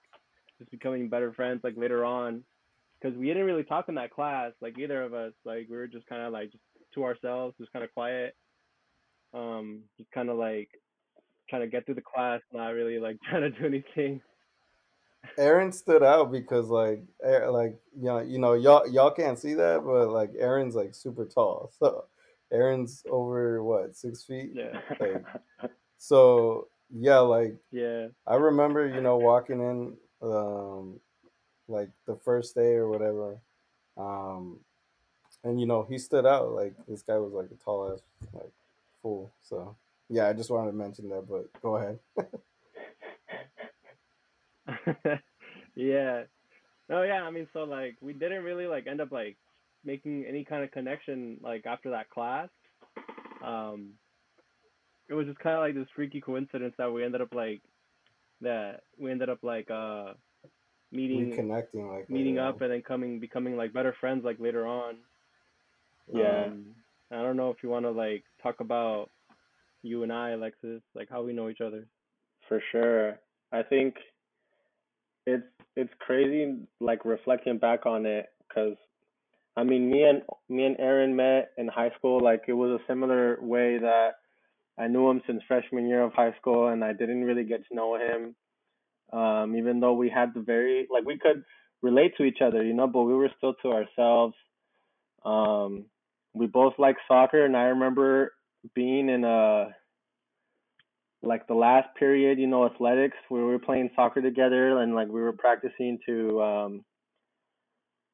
[0.60, 2.44] just becoming better friends like later on
[3.02, 5.88] because we didn't really talk in that class like either of us like we were
[5.88, 6.64] just kind of like just
[6.94, 8.36] to ourselves just kind of quiet
[9.34, 10.70] um just kind of like
[11.50, 14.22] trying to get through the class not really like trying to do anything
[15.38, 19.84] Aaron stood out because like like you know you know y'all y'all can't see that,
[19.86, 21.72] but like Aaron's like super tall.
[21.80, 22.06] So
[22.52, 24.52] Aaron's over what six feet.
[24.54, 25.26] yeah Like
[25.98, 31.00] so yeah, like yeah I remember you know walking in um
[31.68, 33.38] like the first day or whatever,
[33.98, 34.60] um
[35.44, 38.02] and you know he stood out like this guy was like a tall ass
[38.34, 38.52] like
[39.02, 39.32] fool.
[39.42, 39.76] So
[40.10, 42.00] yeah, I just wanted to mention that, but go ahead.
[45.76, 46.24] yeah
[46.90, 49.38] no yeah i mean so like we didn't really like end up like
[49.86, 52.50] making any kind of connection like after that class
[53.44, 53.90] um
[55.10, 57.62] it was just kind of like this freaky coincidence that we ended up like
[58.42, 60.14] that we ended up like uh
[60.92, 62.64] meeting Reconnecting like meeting up on.
[62.64, 64.96] and then coming becoming like better friends like later on
[66.14, 66.46] Yeah.
[66.46, 66.66] um
[67.12, 69.10] i don't know if you want to like talk about
[69.82, 71.86] you and i alexis like how we know each other
[72.48, 73.20] For sure.
[73.52, 73.96] I think
[75.26, 75.44] it's
[75.76, 78.76] it's crazy like reflecting back on it cuz
[79.56, 82.86] I mean me and me and Aaron met in high school like it was a
[82.88, 84.16] similar way that
[84.78, 87.76] I knew him since freshman year of high school and I didn't really get to
[87.76, 88.36] know him
[89.12, 91.44] um even though we had the very like we could
[91.82, 94.36] relate to each other, you know, but we were still to ourselves.
[95.26, 95.86] Um
[96.34, 98.34] we both like soccer and I remember
[98.76, 99.76] being in a
[101.24, 105.22] like the last period, you know, athletics, we were playing soccer together and like we
[105.22, 106.86] were practicing to um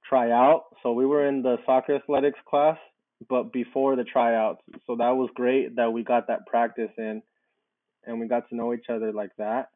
[0.08, 0.66] try out.
[0.82, 2.78] So we were in the soccer athletics class,
[3.28, 4.62] but before the tryouts.
[4.88, 7.22] So that was great that we got that practice in
[8.06, 9.70] and we got to know each other like that.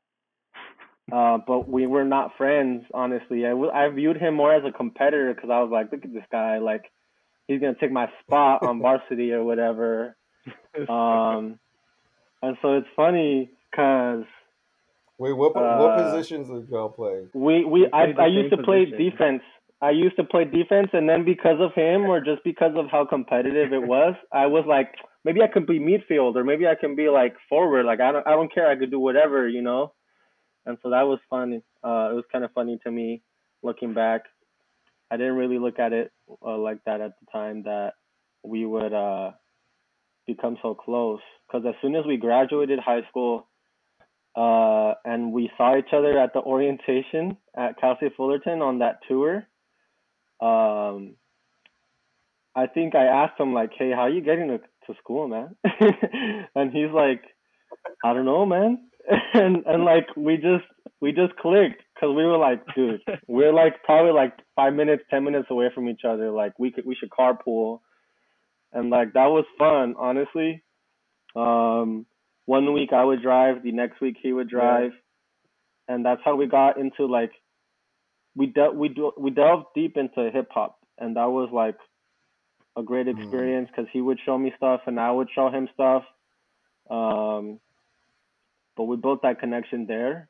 [1.12, 3.46] Uh, but we were not friends, honestly.
[3.46, 6.14] I, w- I viewed him more as a competitor because I was like, look at
[6.14, 6.92] this guy, like
[7.48, 10.16] he's gonna take my spot on varsity or whatever.
[10.90, 11.60] Um,
[12.44, 14.26] and so it's funny because
[15.20, 17.28] Wait, what what Uh, positions did y'all play?
[17.34, 18.98] we we We I I used same to play position.
[18.98, 19.44] defense.
[19.82, 23.06] I used to play defense, and then because of him, or just because of how
[23.06, 24.94] competitive it was, I was like,
[25.26, 27.86] maybe I could be midfield, or maybe I can be like forward.
[27.86, 28.70] Like I don't I don't care.
[28.70, 29.94] I could do whatever, you know.
[30.66, 31.62] And so that was fun.
[31.84, 33.24] Uh, it was kind of funny to me
[33.64, 34.24] looking back.
[35.12, 36.12] I didn't really look at it
[36.46, 37.94] uh, like that at the time that
[38.44, 39.32] we would uh
[40.26, 41.22] become so close.
[41.48, 43.48] Because as soon as we graduated high school,
[44.36, 49.00] uh, and we saw each other at the orientation at Cal State Fullerton on that
[49.08, 49.46] tour.
[50.42, 51.16] Um,
[52.56, 55.56] I think I asked him like, "Hey, how are you getting to, to school, man?"
[56.56, 57.22] and he's like,
[58.04, 58.80] "I don't know, man."
[59.34, 60.66] and and like we just
[61.02, 65.24] we just clicked because we were like, dude, we're like probably like five minutes, ten
[65.24, 66.32] minutes away from each other.
[66.32, 67.82] Like we could we should carpool,
[68.74, 70.64] and like that was fun, honestly.
[71.36, 72.06] Um,
[72.46, 74.92] one week I would drive, the next week he would drive,
[75.88, 77.32] and that's how we got into like
[78.36, 81.78] we del we do we delved deep into hip hop, and that was like
[82.78, 83.14] a great Mm.
[83.20, 86.04] experience because he would show me stuff and I would show him stuff.
[86.90, 87.60] Um,
[88.76, 90.30] but we built that connection there,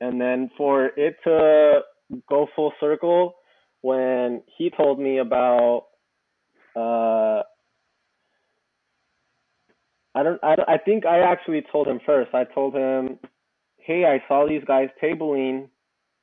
[0.00, 1.80] and then for it to
[2.28, 3.34] go full circle,
[3.82, 5.86] when he told me about
[6.76, 7.42] uh
[10.20, 12.34] I don't, I don't, I think I actually told him first.
[12.34, 13.18] I told him,
[13.78, 15.68] hey, I saw these guys tabling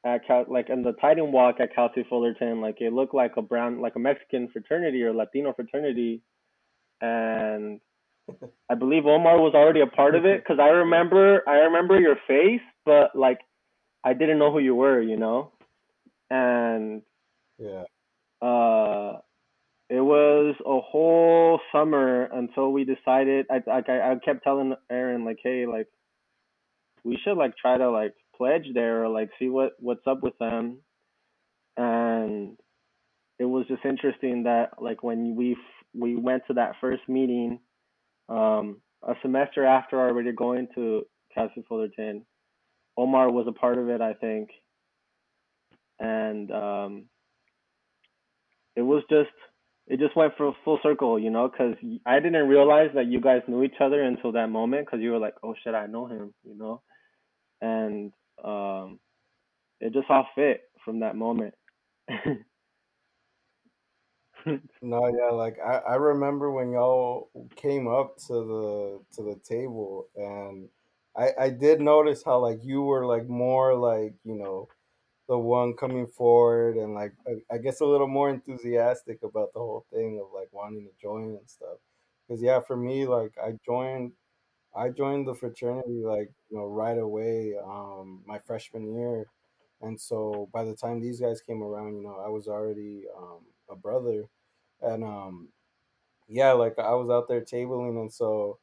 [0.06, 2.62] at Cal, like in the Titan Walk at Cal State Fullerton.
[2.62, 6.22] Like it looked like a brown, like a Mexican fraternity or Latino fraternity,
[7.02, 7.80] and
[8.70, 12.18] I believe Omar was already a part of it because I remember, I remember your
[12.28, 13.40] face, but like
[14.04, 15.54] I didn't know who you were, you know,
[16.30, 17.02] and
[17.58, 17.86] Yeah.
[18.44, 19.22] uh,
[19.90, 23.46] it was a whole summer until we decided.
[23.50, 25.88] I like I, I kept telling Aaron like, hey, like
[27.04, 30.38] we should like try to like pledge there or like see what what's up with
[30.40, 30.80] them,
[31.78, 32.58] and
[33.40, 35.56] it was just interesting that like when we
[35.94, 37.60] we went to that first meeting,
[38.28, 42.26] um, a semester after already going to Cal State Fullerton,
[42.98, 44.50] Omar was a part of it, I think,
[45.98, 47.06] and um,
[48.76, 49.30] it was just
[49.88, 53.42] it just went for full circle, you know, because I didn't realize that you guys
[53.48, 56.34] knew each other until that moment, because you were like, oh shit, I know him,
[56.44, 56.82] you know,
[57.62, 58.12] and
[58.44, 59.00] um,
[59.80, 61.54] it just all fit from that moment.
[64.82, 70.08] no, yeah, like I, I remember when y'all came up to the to the table
[70.16, 70.70] and
[71.18, 74.70] I I did notice how like you were like more like, you know,
[75.28, 79.60] the one coming forward and like I, I guess a little more enthusiastic about the
[79.60, 81.78] whole thing of like wanting to join and stuff.
[82.28, 84.14] Cuz yeah, for me like I joined
[84.76, 89.28] I joined the fraternity like, you know, right away um my freshman year.
[89.82, 93.42] And so by the time these guys came around, you know, I was already um
[93.70, 94.26] a brother
[94.82, 95.50] and um
[96.28, 98.60] yeah, like I was out there tabling and so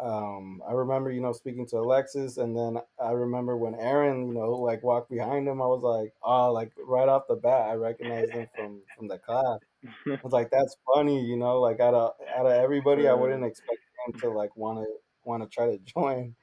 [0.00, 4.34] um I remember, you know, speaking to Alexis and then I remember when Aaron, you
[4.34, 7.74] know, like walked behind him, I was like, oh, like right off the bat I
[7.74, 9.58] recognized him from from the class.
[10.06, 13.44] I was like, that's funny, you know, like out of out of everybody I wouldn't
[13.44, 14.84] expect him to like wanna
[15.24, 16.34] wanna try to join.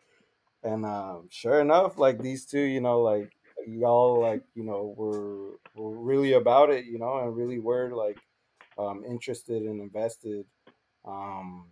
[0.63, 3.31] And um sure enough, like these two, you know, like
[3.67, 8.17] y'all like, you know, were were really about it, you know, and really were like
[8.77, 10.45] um interested and invested.
[11.05, 11.67] Um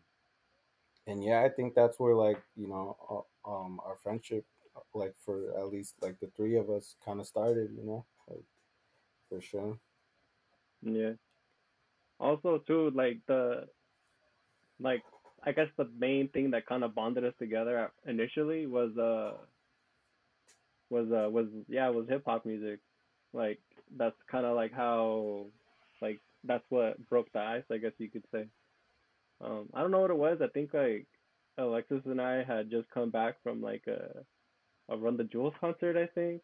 [1.08, 5.16] and yeah, I think that's where like you know uh, um our friendship uh, like
[5.26, 8.46] for at least like the three of us kind of started, you know, like
[9.30, 9.80] for sure.
[10.84, 11.14] yeah.
[12.20, 13.68] Also, too, like the
[14.80, 15.04] like
[15.46, 19.34] I guess the main thing that kind of bonded us together initially was uh
[20.90, 22.80] was uh was yeah was hip hop music.
[23.34, 23.60] Like
[23.98, 25.48] that's kind of like how
[26.02, 28.48] like that's what broke the ice, I guess you could say.
[29.44, 30.40] Um, I don't know what it was.
[30.42, 31.08] I think like
[31.58, 34.24] Alexis and I had just come back from like a
[34.90, 36.42] a Run the Jewels concert, I think.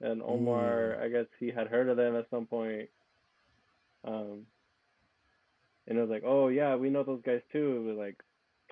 [0.00, 0.26] And Mm.
[0.28, 2.88] Omar, I guess he had heard of them at some point.
[4.04, 4.46] Um,
[5.86, 7.76] and it was like, oh yeah, we know those guys too.
[7.78, 8.16] It was like,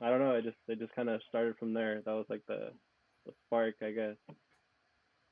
[0.00, 0.34] I don't know.
[0.34, 2.00] It just it just kind of started from there.
[2.04, 2.70] That was like the
[3.26, 4.16] the spark, I guess.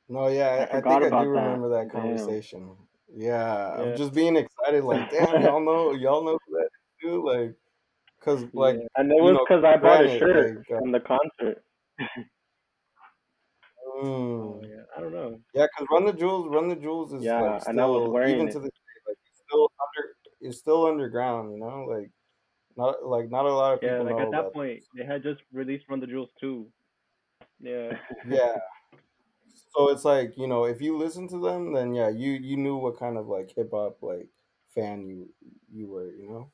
[0.09, 1.41] No, yeah, I, I forgot think I do about that.
[1.45, 2.77] remember that conversation.
[3.15, 6.71] Yeah, I'm just being excited, like, damn, y'all know, y'all know who that is,
[7.03, 7.55] dude, like,
[8.21, 11.01] cause like, yeah, And it was because I bought a shirt like, uh, from the
[11.01, 11.63] concert.
[13.87, 14.83] oh mm, yeah.
[14.97, 15.41] I don't know.
[15.55, 18.35] yeah, cause Run the Jewels, Run the Jewels is Yeah, like and I was wearing
[18.35, 18.53] even it.
[18.53, 20.09] to this day, like, it's still under,
[20.41, 22.11] it's still underground, you know, like,
[22.77, 23.95] not like not a lot of people.
[23.95, 26.67] Yeah, people like at that about point, they had just released Run the Jewels 2.
[27.61, 27.93] Yeah,
[28.29, 28.55] Yeah,
[29.75, 32.77] so it's like you know, if you listen to them, then yeah, you you knew
[32.77, 34.29] what kind of like hip hop like
[34.75, 35.29] fan you
[35.73, 36.51] you were, you know.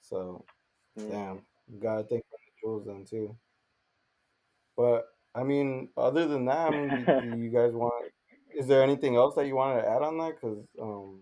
[0.00, 0.44] So.
[0.96, 3.36] Damn, you gotta think of the jewels then too.
[4.76, 8.12] But I mean, other than that, I mean, do you guys want?
[8.54, 10.36] Is there anything else that you wanted to add on that?
[10.40, 11.20] Because um,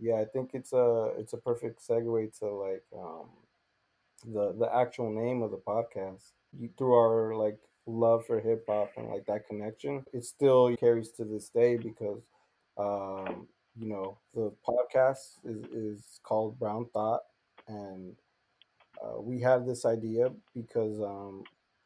[0.00, 3.28] yeah, I think it's a it's a perfect segue to like um
[4.26, 8.90] the the actual name of the podcast you, through our like love for hip hop
[8.96, 12.20] and like that connection it still carries to this day because
[12.76, 13.46] um
[13.78, 17.20] you know the podcast is is called brown thought
[17.68, 18.14] and
[19.02, 21.44] uh, we have this idea because um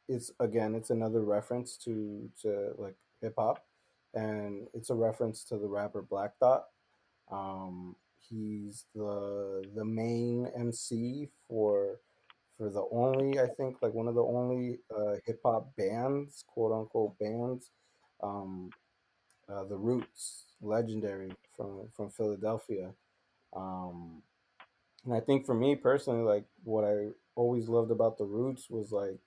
[0.08, 3.64] it's again it's another reference to to like hip hop
[4.14, 6.66] and it's a reference to the rapper black thought
[7.30, 12.00] um, he's the the main MC for
[12.56, 16.72] for the only I think like one of the only uh, hip hop bands, quote
[16.72, 17.70] unquote bands,
[18.22, 18.70] um,
[19.48, 22.92] uh, the Roots, legendary from from Philadelphia.
[23.54, 24.22] Um,
[25.04, 28.92] and I think for me personally, like what I always loved about the Roots was
[28.92, 29.18] like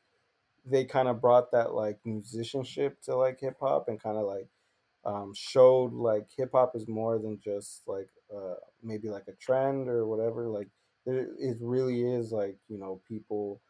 [0.65, 4.47] they kind of brought that like musicianship to like hip hop and kind of like
[5.05, 9.87] um, showed like hip hop is more than just like uh, maybe like a trend
[9.87, 10.47] or whatever.
[10.47, 10.69] Like
[11.05, 13.61] there, it really is like you know people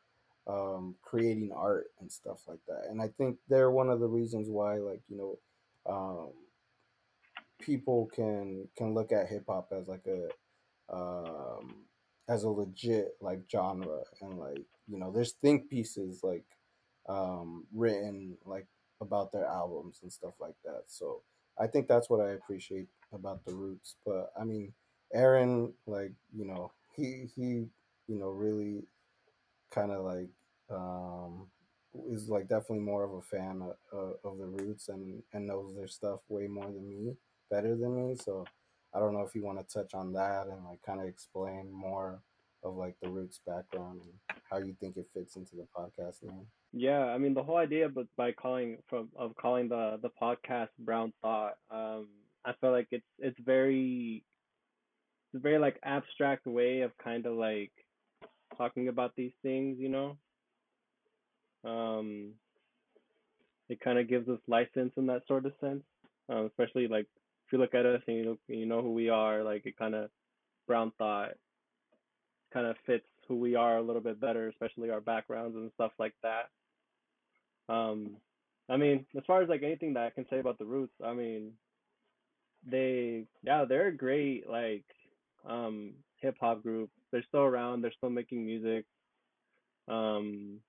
[0.47, 2.85] um, creating art and stuff like that.
[2.89, 6.29] And I think they're one of the reasons why like you know um,
[7.59, 10.29] people can can look at hip hop as like a
[10.95, 11.75] um,
[12.27, 16.43] as a legit like genre and like you know there's think pieces like
[17.07, 18.67] um, written like
[19.01, 20.83] about their albums and stuff like that.
[20.87, 21.21] So
[21.59, 23.95] I think that's what I appreciate about the Roots.
[24.05, 24.73] But I mean,
[25.13, 27.43] Aaron, like you know, he he
[28.07, 28.83] you know really
[29.71, 30.29] kind of like
[30.71, 31.47] um
[32.09, 33.61] is like definitely more of a fan
[33.93, 37.15] of, of the Roots and and knows their stuff way more than me,
[37.49, 38.15] better than me.
[38.15, 38.45] So
[38.95, 41.69] I don't know if you want to touch on that and like kind of explain
[41.71, 42.21] more
[42.63, 46.47] of like the Roots background and how you think it fits into the podcast name.
[46.71, 50.69] Yeah, I mean the whole idea, but by calling from of calling the the podcast
[50.79, 52.07] Brown Thought, um,
[52.45, 54.23] I feel like it's it's very
[55.33, 57.71] it's a very like abstract way of kind of like
[58.57, 60.17] talking about these things, you know.
[61.65, 62.33] Um,
[63.67, 65.83] it kind of gives us license in that sort of sense,
[66.29, 67.07] um, especially like
[67.45, 69.77] if you look at us and you look, you know who we are, like it
[69.77, 70.09] kind of
[70.67, 71.33] Brown Thought
[72.53, 75.91] kind of fits who we are a little bit better, especially our backgrounds and stuff
[75.99, 76.49] like that.
[77.73, 78.17] Um,
[78.69, 81.13] I mean, as far as like anything that I can say about the Roots, I
[81.13, 81.51] mean,
[82.65, 84.85] they yeah, they're a great like
[85.47, 86.89] um hip hop group.
[87.11, 87.81] They're still around.
[87.81, 88.85] They're still making music.
[89.87, 90.59] Um,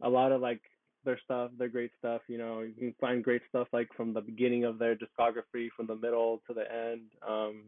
[0.00, 0.62] a lot of like
[1.04, 2.22] their stuff, their great stuff.
[2.28, 5.86] You know, you can find great stuff like from the beginning of their discography, from
[5.86, 7.02] the middle to the end.
[7.26, 7.62] Um,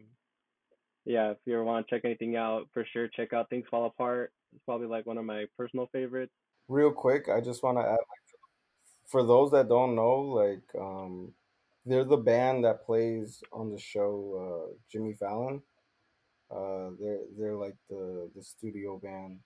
[1.05, 3.87] yeah, if you ever want to check anything out, for sure, check out Things Fall
[3.87, 4.33] Apart.
[4.55, 6.33] It's probably like one of my personal favorites.
[6.69, 8.39] Real quick, I just want to add, like,
[9.07, 11.33] for those that don't know, like, um,
[11.85, 15.63] they're the band that plays on the show uh, Jimmy Fallon.
[16.51, 19.39] Uh, they're they're like the the studio band.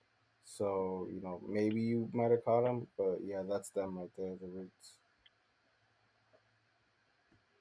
[0.49, 4.35] So you know maybe you might have caught them, but yeah, that's them right there,
[4.39, 4.93] the Roots.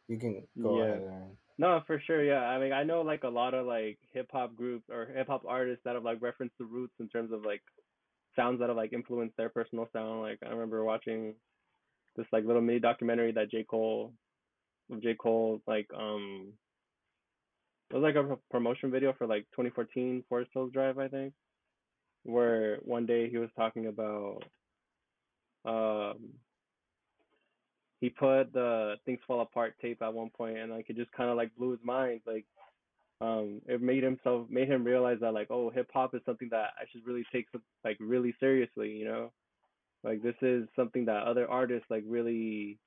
[0.08, 0.84] You can go Yeah.
[0.84, 1.36] ahead, Aaron.
[1.58, 2.22] No, for sure.
[2.22, 2.44] Yeah.
[2.44, 5.42] I mean, I know like a lot of like hip hop groups or hip hop
[5.48, 7.62] artists that have like referenced the roots in terms of like
[8.36, 10.20] sounds that have like influenced their personal sound.
[10.22, 11.34] Like I remember watching
[12.14, 13.64] this like little mini documentary that J.
[13.64, 14.12] Cole
[14.92, 15.14] of J.
[15.14, 16.52] Cole like um
[17.90, 21.34] it was like a promotion video for like 2014 Forest Hills Drive, I think,
[22.26, 24.42] where one day he was talking about
[25.64, 26.16] um
[28.00, 31.30] he put the Things Fall Apart tape at one point and like it just kind
[31.30, 32.44] of like blew his mind like
[33.20, 36.70] um it made himself made him realize that like oh hip hop is something that
[36.78, 37.46] I should really take
[37.84, 39.32] like really seriously you know?
[40.04, 42.78] Like this is something that other artists like really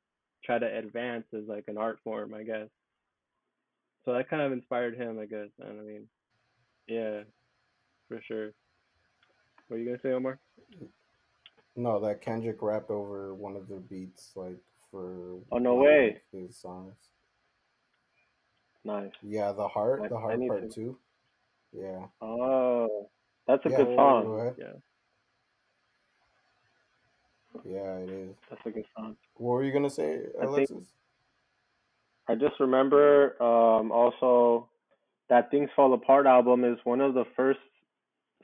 [0.44, 2.68] try to advance as like an art form I guess.
[4.06, 6.08] So that kind of inspired him I guess and I mean
[6.88, 7.22] yeah
[8.10, 8.52] for sure
[9.70, 10.40] what are you gonna say Omar
[11.76, 14.58] No, that Kendrick rapped over one of their beats, like
[14.92, 16.22] for Oh, no way.
[16.32, 16.96] his songs.
[18.84, 19.12] Nice.
[19.22, 21.00] Yeah, the heart, I- the heart part to- two.
[21.72, 23.10] Yeah, Oh,
[23.46, 23.78] that's a Yeah.
[23.78, 24.56] good Go song.
[24.58, 24.74] yeah
[27.64, 28.36] Yeah, it is.
[28.50, 29.18] That's a good song.
[29.36, 30.88] What were you gonna say, I think-
[32.28, 34.70] I just remember um, also
[35.30, 37.60] that Things Fall Apart album is one of the first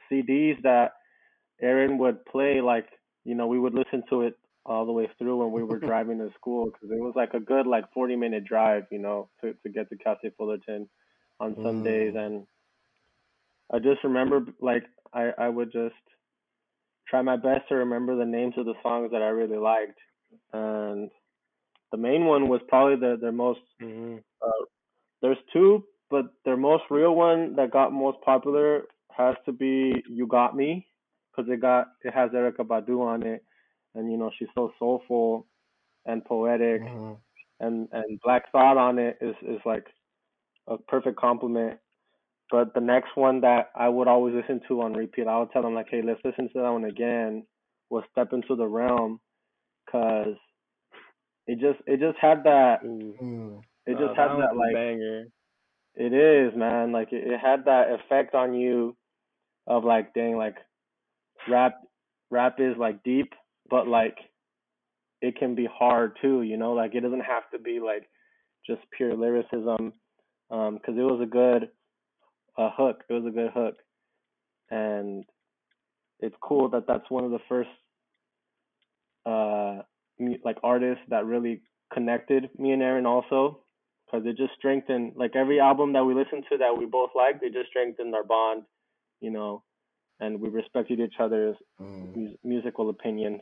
[0.09, 0.94] CDs that
[1.61, 2.61] Aaron would play.
[2.61, 2.87] Like,
[3.23, 6.17] you know, we would listen to it all the way through when we were driving
[6.19, 9.53] to school because it was like a good like 40 minute drive, you know, to,
[9.53, 10.89] to get to Cal State Fullerton
[11.39, 11.83] on some Mm.
[11.83, 12.13] days.
[12.15, 12.47] And
[13.71, 14.83] I just remember like
[15.13, 15.95] I, I would just
[17.07, 19.99] try my best to remember the names of the songs that I really liked.
[20.53, 21.11] And
[21.91, 24.17] the main one was probably the their most hmm
[25.21, 30.27] there's two, but their most real one that got most popular has to be "You
[30.27, 30.87] Got Me"
[31.35, 33.43] because it got it has Erykah Badu on it,
[33.93, 35.47] and you know she's so soulful
[36.05, 37.17] and poetic, Mhm.
[37.59, 39.87] and and Black Thought on it is is like
[40.67, 41.79] a perfect complement.
[42.51, 45.63] But the next one that I would always listen to on repeat, I would tell
[45.63, 47.45] them like, hey, let's listen to that one again.
[47.89, 49.19] Was "Step Into the Realm,"
[49.89, 50.37] cause
[51.47, 53.15] it just it just had that Ooh.
[53.21, 53.63] Mm.
[53.85, 55.25] it Uh, just had one's that like banger
[55.95, 56.91] it is, man.
[56.91, 58.97] Like it, it had that effect on you
[59.67, 60.57] of like, dang, like
[61.49, 61.75] rap,
[62.31, 63.33] rap is like deep,
[63.69, 64.17] but like
[65.21, 66.73] it can be hard too, you know.
[66.73, 68.09] Like it doesn't have to be like
[68.65, 69.93] just pure lyricism,
[70.51, 71.69] um, because it was a good,
[72.57, 73.03] uh, hook.
[73.09, 73.75] It was a good hook,
[74.69, 75.23] and
[76.19, 77.69] it's cool that that's one of the first,
[79.25, 79.81] uh,
[80.43, 81.61] like artists that really
[81.93, 83.59] connected me and Aaron also
[84.05, 87.43] because it just strengthened like every album that we listened to that we both liked
[87.43, 88.63] it just strengthened our bond
[89.21, 89.63] you know
[90.19, 92.15] and we respected each other's Mm.
[92.15, 93.41] mus- musical opinions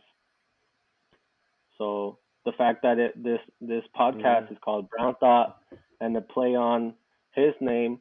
[1.78, 5.62] so the fact that it this this podcast is called brown thought
[6.02, 6.94] and the play on
[7.32, 8.00] his name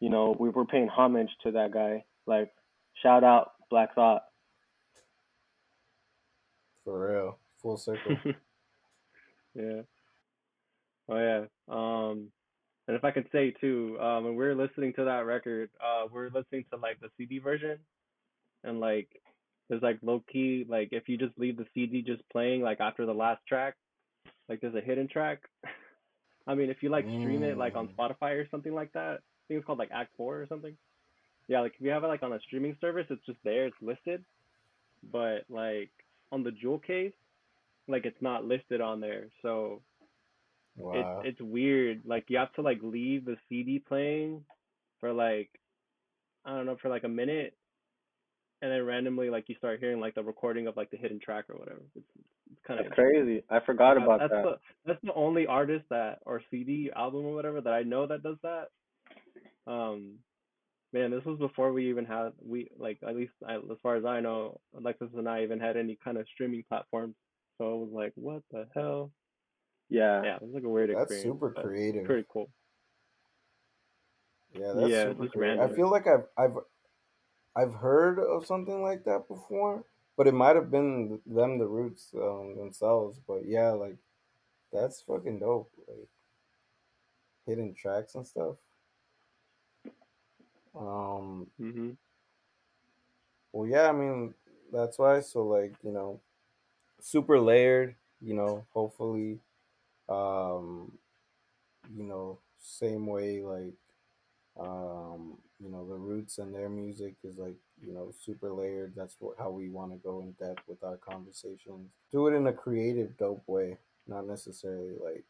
[0.00, 2.50] you know we were paying homage to that guy like
[3.02, 4.22] shout out black thought
[6.84, 8.16] For real, full circle.
[9.54, 9.82] yeah.
[11.08, 11.44] Oh yeah.
[11.68, 12.32] Um,
[12.90, 16.24] And if I could say too, um, when we're listening to that record, uh, we're
[16.24, 17.78] listening to like the CD version,
[18.64, 19.06] and like
[19.68, 23.06] there's like low key, like if you just leave the CD just playing like after
[23.06, 23.76] the last track,
[24.48, 25.38] like there's a hidden track.
[26.48, 27.94] I mean, if you like stream it like on Mm.
[27.96, 30.76] Spotify or something like that, I think it's called like Act Four or something.
[31.46, 33.76] Yeah, like if you have it like on a streaming service, it's just there, it's
[33.80, 34.24] listed.
[35.12, 35.90] But like
[36.32, 37.12] on the jewel case,
[37.86, 39.26] like it's not listed on there.
[39.42, 39.80] So
[40.76, 41.20] Wow.
[41.22, 42.02] it's it's weird.
[42.04, 44.44] Like you have to like leave the CD playing
[45.00, 45.50] for like
[46.44, 47.54] I don't know for like a minute,
[48.62, 51.44] and then randomly like you start hearing like the recording of like the hidden track
[51.50, 51.80] or whatever.
[51.96, 52.06] It's
[52.50, 53.42] it's kind of crazy.
[53.50, 54.42] I forgot yeah, about that's that.
[54.42, 58.22] the that's the only artist that or CD album or whatever that I know that
[58.22, 58.68] does that.
[59.66, 60.18] Um,
[60.92, 64.04] man, this was before we even had we like at least I, as far as
[64.04, 67.14] I know, Alexis and I even had any kind of streaming platforms.
[67.58, 69.10] So it was like, what the hell?
[69.90, 70.24] Yeah.
[70.24, 71.22] Yeah, it was like a weird That's experience.
[71.22, 72.06] super creative.
[72.06, 72.48] Pretty cool.
[74.54, 75.60] Yeah, that's Yeah, super just creative.
[75.60, 76.56] I feel like I've I've
[77.56, 79.84] I've heard of something like that before,
[80.16, 83.18] but it might have been them the roots um, themselves.
[83.26, 83.96] But yeah, like
[84.72, 85.70] that's fucking dope.
[85.88, 86.08] Like
[87.46, 88.56] hidden tracks and stuff.
[90.74, 91.48] Um.
[91.60, 91.96] Mhm.
[93.52, 93.88] Well, yeah.
[93.88, 94.34] I mean,
[94.72, 95.20] that's why.
[95.20, 96.20] So like you know,
[97.00, 97.96] super layered.
[98.20, 99.40] You know, hopefully,
[100.10, 100.92] um,
[101.94, 103.74] you know, same way like
[104.58, 108.92] um you know the roots and their music is like you know super layered.
[108.96, 111.90] That's what how we want to go in depth with our conversations.
[112.12, 115.24] Do it in a creative dope way not necessarily like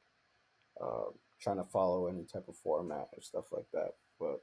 [0.80, 1.10] uh
[1.40, 3.94] trying to follow any type of format or stuff like that.
[4.18, 4.40] But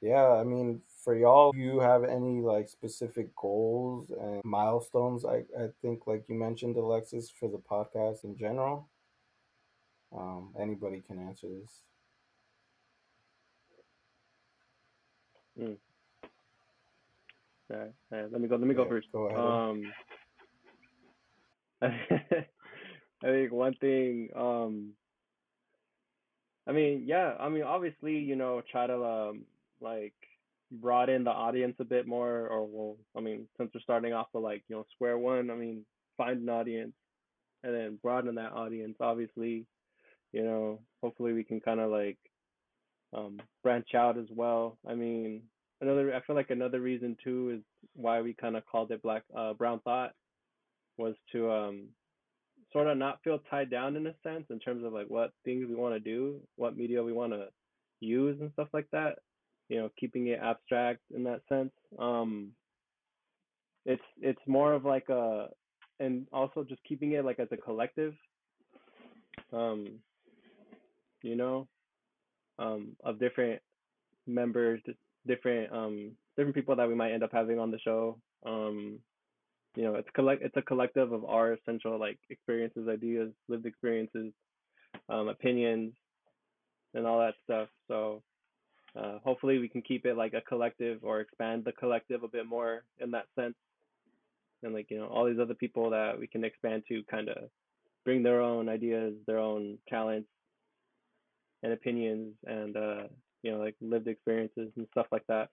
[0.00, 5.24] yeah i mean for y'all you have any like specific goals and milestones?
[5.24, 8.88] I i think like you mentioned alexis for the podcast in general
[10.12, 11.82] um anybody can answer this
[15.58, 15.76] Mm.
[17.70, 18.56] Yeah, yeah, let me go.
[18.56, 19.08] Let me go Yeah, first.
[19.12, 19.38] go ahead.
[19.38, 19.82] Um,
[21.82, 24.30] I think one thing.
[24.34, 24.94] Um,
[26.66, 27.34] I mean, yeah.
[27.38, 29.44] I mean, obviously, you know, try to um
[29.80, 30.14] like
[30.70, 34.44] broaden the audience a bit more, or well, I mean, since we're starting off with
[34.44, 35.84] like you know square one, I mean,
[36.16, 36.94] find an audience
[37.62, 38.96] and then broaden that audience.
[39.00, 39.66] Obviously,
[40.32, 42.18] you know, hopefully we can kind of like
[43.14, 44.78] um, branch out as well.
[44.86, 45.42] I mean,
[45.80, 47.62] another I feel like another reason too is
[47.94, 50.12] why we kind of called it Black uh, Brown Thought
[50.96, 51.88] was to um,
[52.72, 55.66] sort of not feel tied down in a sense in terms of like what things
[55.68, 57.46] we want to do, what media we want to
[58.00, 59.18] use and stuff like that.
[59.68, 61.72] You know, keeping it abstract in that sense.
[61.98, 62.52] Um,
[63.84, 65.48] it's it's more of like a
[66.00, 68.14] and also just keeping it like as a collective.
[69.52, 70.00] Um,
[71.22, 71.66] you know,
[72.58, 73.60] um, of different
[74.26, 74.80] members,
[75.26, 78.18] different um different people that we might end up having on the show.
[78.46, 79.00] Um,
[79.76, 84.32] you know, it's collect it's a collective of our essential like experiences, ideas, lived experiences,
[85.08, 85.92] um, opinions,
[86.94, 87.68] and all that stuff.
[87.88, 88.22] So
[88.96, 92.46] uh, hopefully we can keep it like a collective or expand the collective a bit
[92.46, 93.54] more in that sense.
[94.62, 97.36] And like you know, all these other people that we can expand to kind of
[98.04, 100.28] bring their own ideas, their own talents
[101.62, 103.02] and opinions, and uh,
[103.42, 105.48] you know, like lived experiences and stuff like that.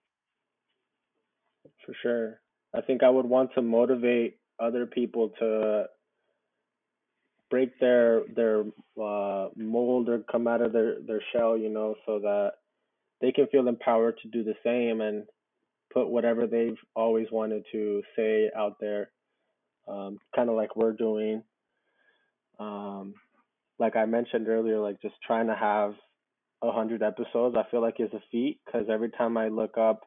[1.84, 2.40] For sure.
[2.74, 5.86] I think I would want to motivate other people to
[7.50, 8.64] break their their
[9.02, 12.52] uh, mold or come out of their their shell, you know, so that
[13.20, 15.24] they can feel empowered to do the same and
[15.92, 19.10] put whatever they've always wanted to say out there,
[19.88, 21.42] um, kind of like we're doing.
[22.58, 23.14] Um,
[23.78, 25.94] like I mentioned earlier, like just trying to have
[26.62, 30.02] a hundred episodes, I feel like is a feat because every time I look up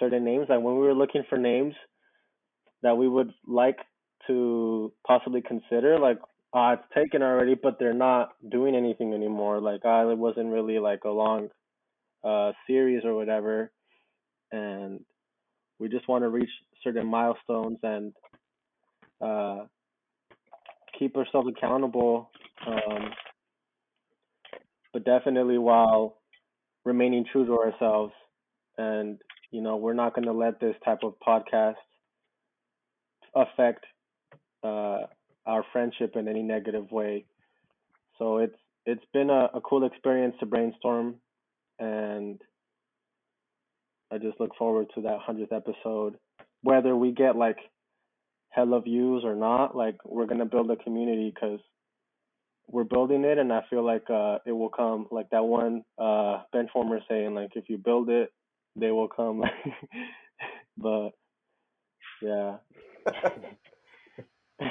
[0.00, 1.74] certain names, like when we were looking for names
[2.82, 3.78] that we would like
[4.26, 6.18] to possibly consider, like
[6.54, 9.60] uh, it's taken already, but they're not doing anything anymore.
[9.60, 11.48] Like uh, it wasn't really like a long
[12.24, 13.72] uh, series or whatever,
[14.52, 15.00] and
[15.78, 16.50] we just want to reach
[16.82, 18.12] certain milestones and
[19.20, 19.64] uh,
[20.98, 22.30] keep ourselves accountable,
[22.66, 23.10] um,
[24.92, 26.16] but definitely while
[26.84, 28.12] remaining true to ourselves.
[28.78, 29.18] And
[29.50, 31.74] you know, we're not going to let this type of podcast
[33.34, 33.84] affect
[34.62, 35.06] uh,
[35.46, 37.26] our friendship in any negative way.
[38.18, 38.56] So it's
[38.86, 41.16] it's been a, a cool experience to brainstorm,
[41.78, 42.40] and
[44.12, 46.16] I just look forward to that hundredth episode.
[46.62, 47.58] Whether we get like
[48.50, 51.60] hella views or not, like we're gonna build a community because
[52.68, 55.06] we're building it, and I feel like uh, it will come.
[55.10, 58.32] Like that one uh, benchwarmer saying, like if you build it,
[58.76, 59.42] they will come.
[60.76, 61.10] but
[62.22, 62.56] yeah.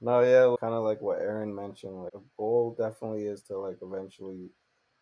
[0.00, 2.02] no, yeah, kind of like what Aaron mentioned.
[2.02, 4.50] Like the goal definitely is to like eventually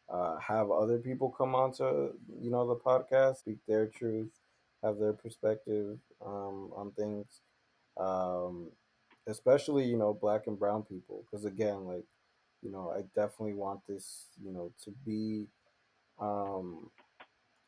[0.09, 4.31] uh, have other people come onto you know the podcast, speak their truth,
[4.83, 7.41] have their perspective um, on things,
[7.99, 8.69] um,
[9.27, 11.25] especially you know black and brown people.
[11.25, 12.05] Because again, like
[12.63, 15.47] you know, I definitely want this you know to be
[16.21, 16.91] um,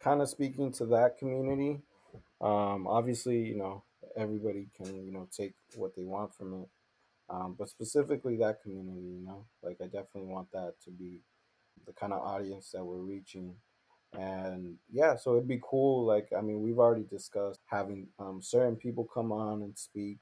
[0.00, 1.82] kind of speaking to that community.
[2.40, 3.84] Um, obviously, you know,
[4.16, 6.68] everybody can you know take what they want from it,
[7.30, 11.20] um, but specifically that community, you know, like I definitely want that to be
[11.86, 13.54] the kind of audience that we're reaching
[14.18, 18.76] and yeah so it'd be cool like i mean we've already discussed having um, certain
[18.76, 20.18] people come on and speak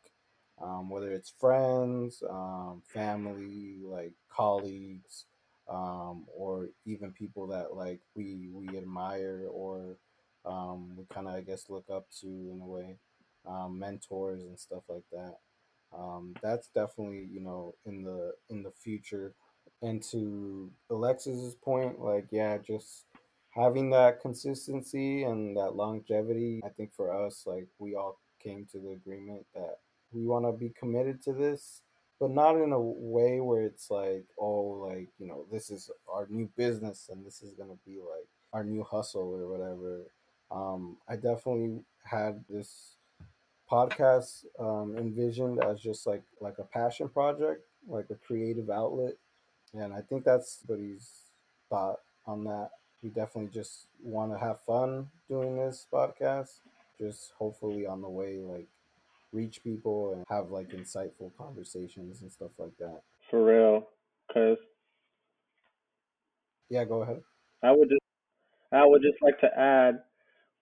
[0.63, 5.25] um, whether it's friends um, family like colleagues
[5.69, 9.97] um, or even people that like we we admire or
[10.47, 12.97] um, we kind of i guess look up to in a way
[13.49, 15.37] um, mentors and stuff like that
[16.43, 19.35] that's definitely you know in the in the future
[19.83, 23.05] and to Alexis's point, like yeah, just
[23.51, 26.61] having that consistency and that longevity.
[26.65, 29.79] I think for us, like we all came to the agreement that
[30.15, 31.83] we want to be committed to this,
[32.21, 36.27] but not in a way where it's like, oh, like you know, this is our
[36.31, 40.03] new business and this is gonna be like our new hustle or whatever.
[40.51, 42.97] Um, I definitely had this
[43.71, 49.15] podcast um, envisioned as just like like a passion project, like a creative outlet
[49.75, 51.11] and I think that's what he's
[51.69, 52.71] thought on that.
[53.03, 56.61] We definitely just want to have fun doing this podcast.
[56.99, 58.69] Just hopefully on the way, like
[59.35, 63.03] reach people and have like insightful conversations and stuff like that.
[63.31, 63.89] For real,
[64.33, 64.59] cause
[66.71, 67.21] yeah, go ahead.
[67.63, 68.01] I would just,
[68.73, 70.01] I would just like to add,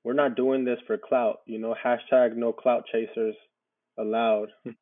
[0.05, 1.41] we're not doing this for clout.
[1.47, 3.35] You know, hashtag no clout chasers
[3.99, 4.49] allowed.
[4.65, 4.77] just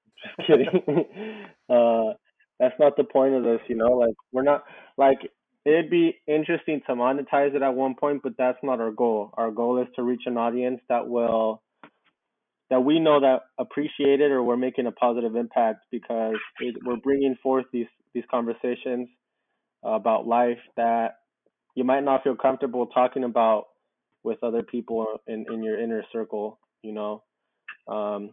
[0.46, 0.66] kidding.
[1.68, 2.14] uh,
[2.58, 3.92] that's not the point of this, you know.
[3.92, 4.64] Like we're not
[4.96, 5.18] like
[5.64, 9.32] it'd be interesting to monetize it at one point, but that's not our goal.
[9.34, 11.62] Our goal is to reach an audience that will
[12.70, 16.96] that we know that appreciate it or we're making a positive impact because it, we're
[16.96, 19.08] bringing forth these these conversations
[19.82, 21.16] about life that
[21.74, 23.66] you might not feel comfortable talking about
[24.22, 27.22] with other people in, in your inner circle, you know.
[27.88, 28.30] Um,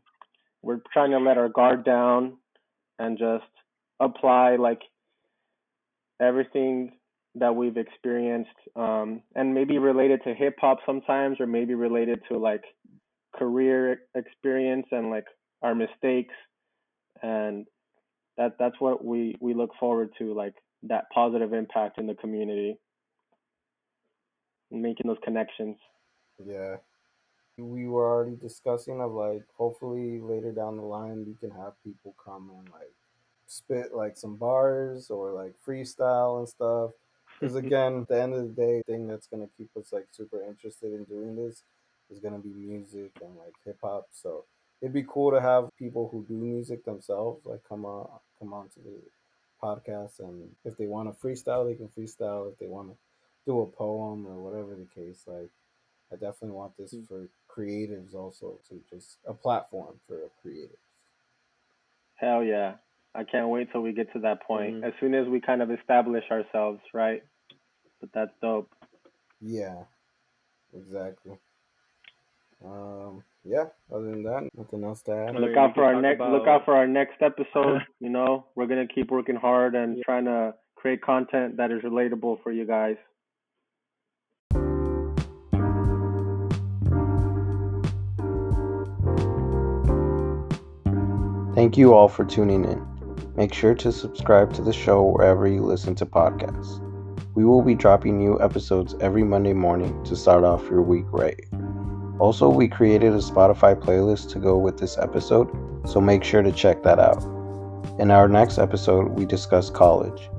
[0.61, 2.38] we're trying to let our guard down
[2.99, 3.45] and just
[3.99, 4.81] apply like
[6.21, 6.93] everything
[7.35, 12.38] that we've experienced um, and maybe related to hip hop sometimes or maybe related to
[12.38, 12.63] like
[13.38, 15.25] career experience and like
[15.61, 16.33] our mistakes.
[17.21, 17.65] And
[18.38, 22.77] that that's what we we look forward to like that positive impact in the community.
[24.69, 25.77] Making those connections.
[26.45, 26.75] Yeah.
[27.57, 32.15] We were already discussing of like hopefully later down the line we can have people
[32.23, 32.93] come and like
[33.47, 36.91] spit like some bars or like freestyle and stuff.
[37.39, 40.05] Because again, at the end of the day, the thing that's gonna keep us like
[40.11, 41.63] super interested in doing this
[42.10, 44.08] is gonna be music and like hip hop.
[44.12, 44.45] So
[44.82, 48.08] it'd be cool to have people who do music themselves like come on
[48.39, 49.01] come on to the
[49.62, 52.95] podcast and if they want to freestyle they can freestyle if they want to
[53.47, 55.49] do a poem or whatever the case like
[56.12, 57.08] i definitely want this mm.
[57.08, 60.78] for creatives also to just a platform for creatives
[62.18, 62.74] hell yeah
[63.18, 64.76] I can't wait till we get to that point.
[64.76, 64.84] Mm-hmm.
[64.84, 67.24] As soon as we kind of establish ourselves, right?
[67.99, 68.70] But that's dope.
[69.41, 69.84] Yeah,
[70.72, 71.39] exactly.
[72.64, 73.66] Um, yeah.
[73.93, 75.36] Other than that, nothing else to add.
[75.36, 76.18] Look out for our next.
[76.18, 76.32] About...
[76.32, 77.82] Look out for our next episode.
[77.99, 80.03] you know, we're gonna keep working hard and yeah.
[80.03, 82.97] trying to create content that is relatable for you guys.
[91.55, 92.86] Thank you all for tuning in.
[93.36, 96.84] Make sure to subscribe to the show wherever you listen to podcasts.
[97.34, 101.39] We will be dropping new episodes every Monday morning to start off your week right.
[102.20, 105.49] Also, we created a Spotify playlist to go with this episode,
[105.88, 107.24] so make sure to check that out.
[107.99, 110.30] In our next episode, we discuss college.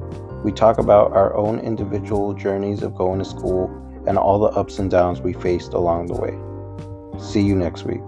[0.45, 3.69] We talk about our own individual journeys of going to school
[4.07, 7.21] and all the ups and downs we faced along the way.
[7.21, 8.01] See you next week.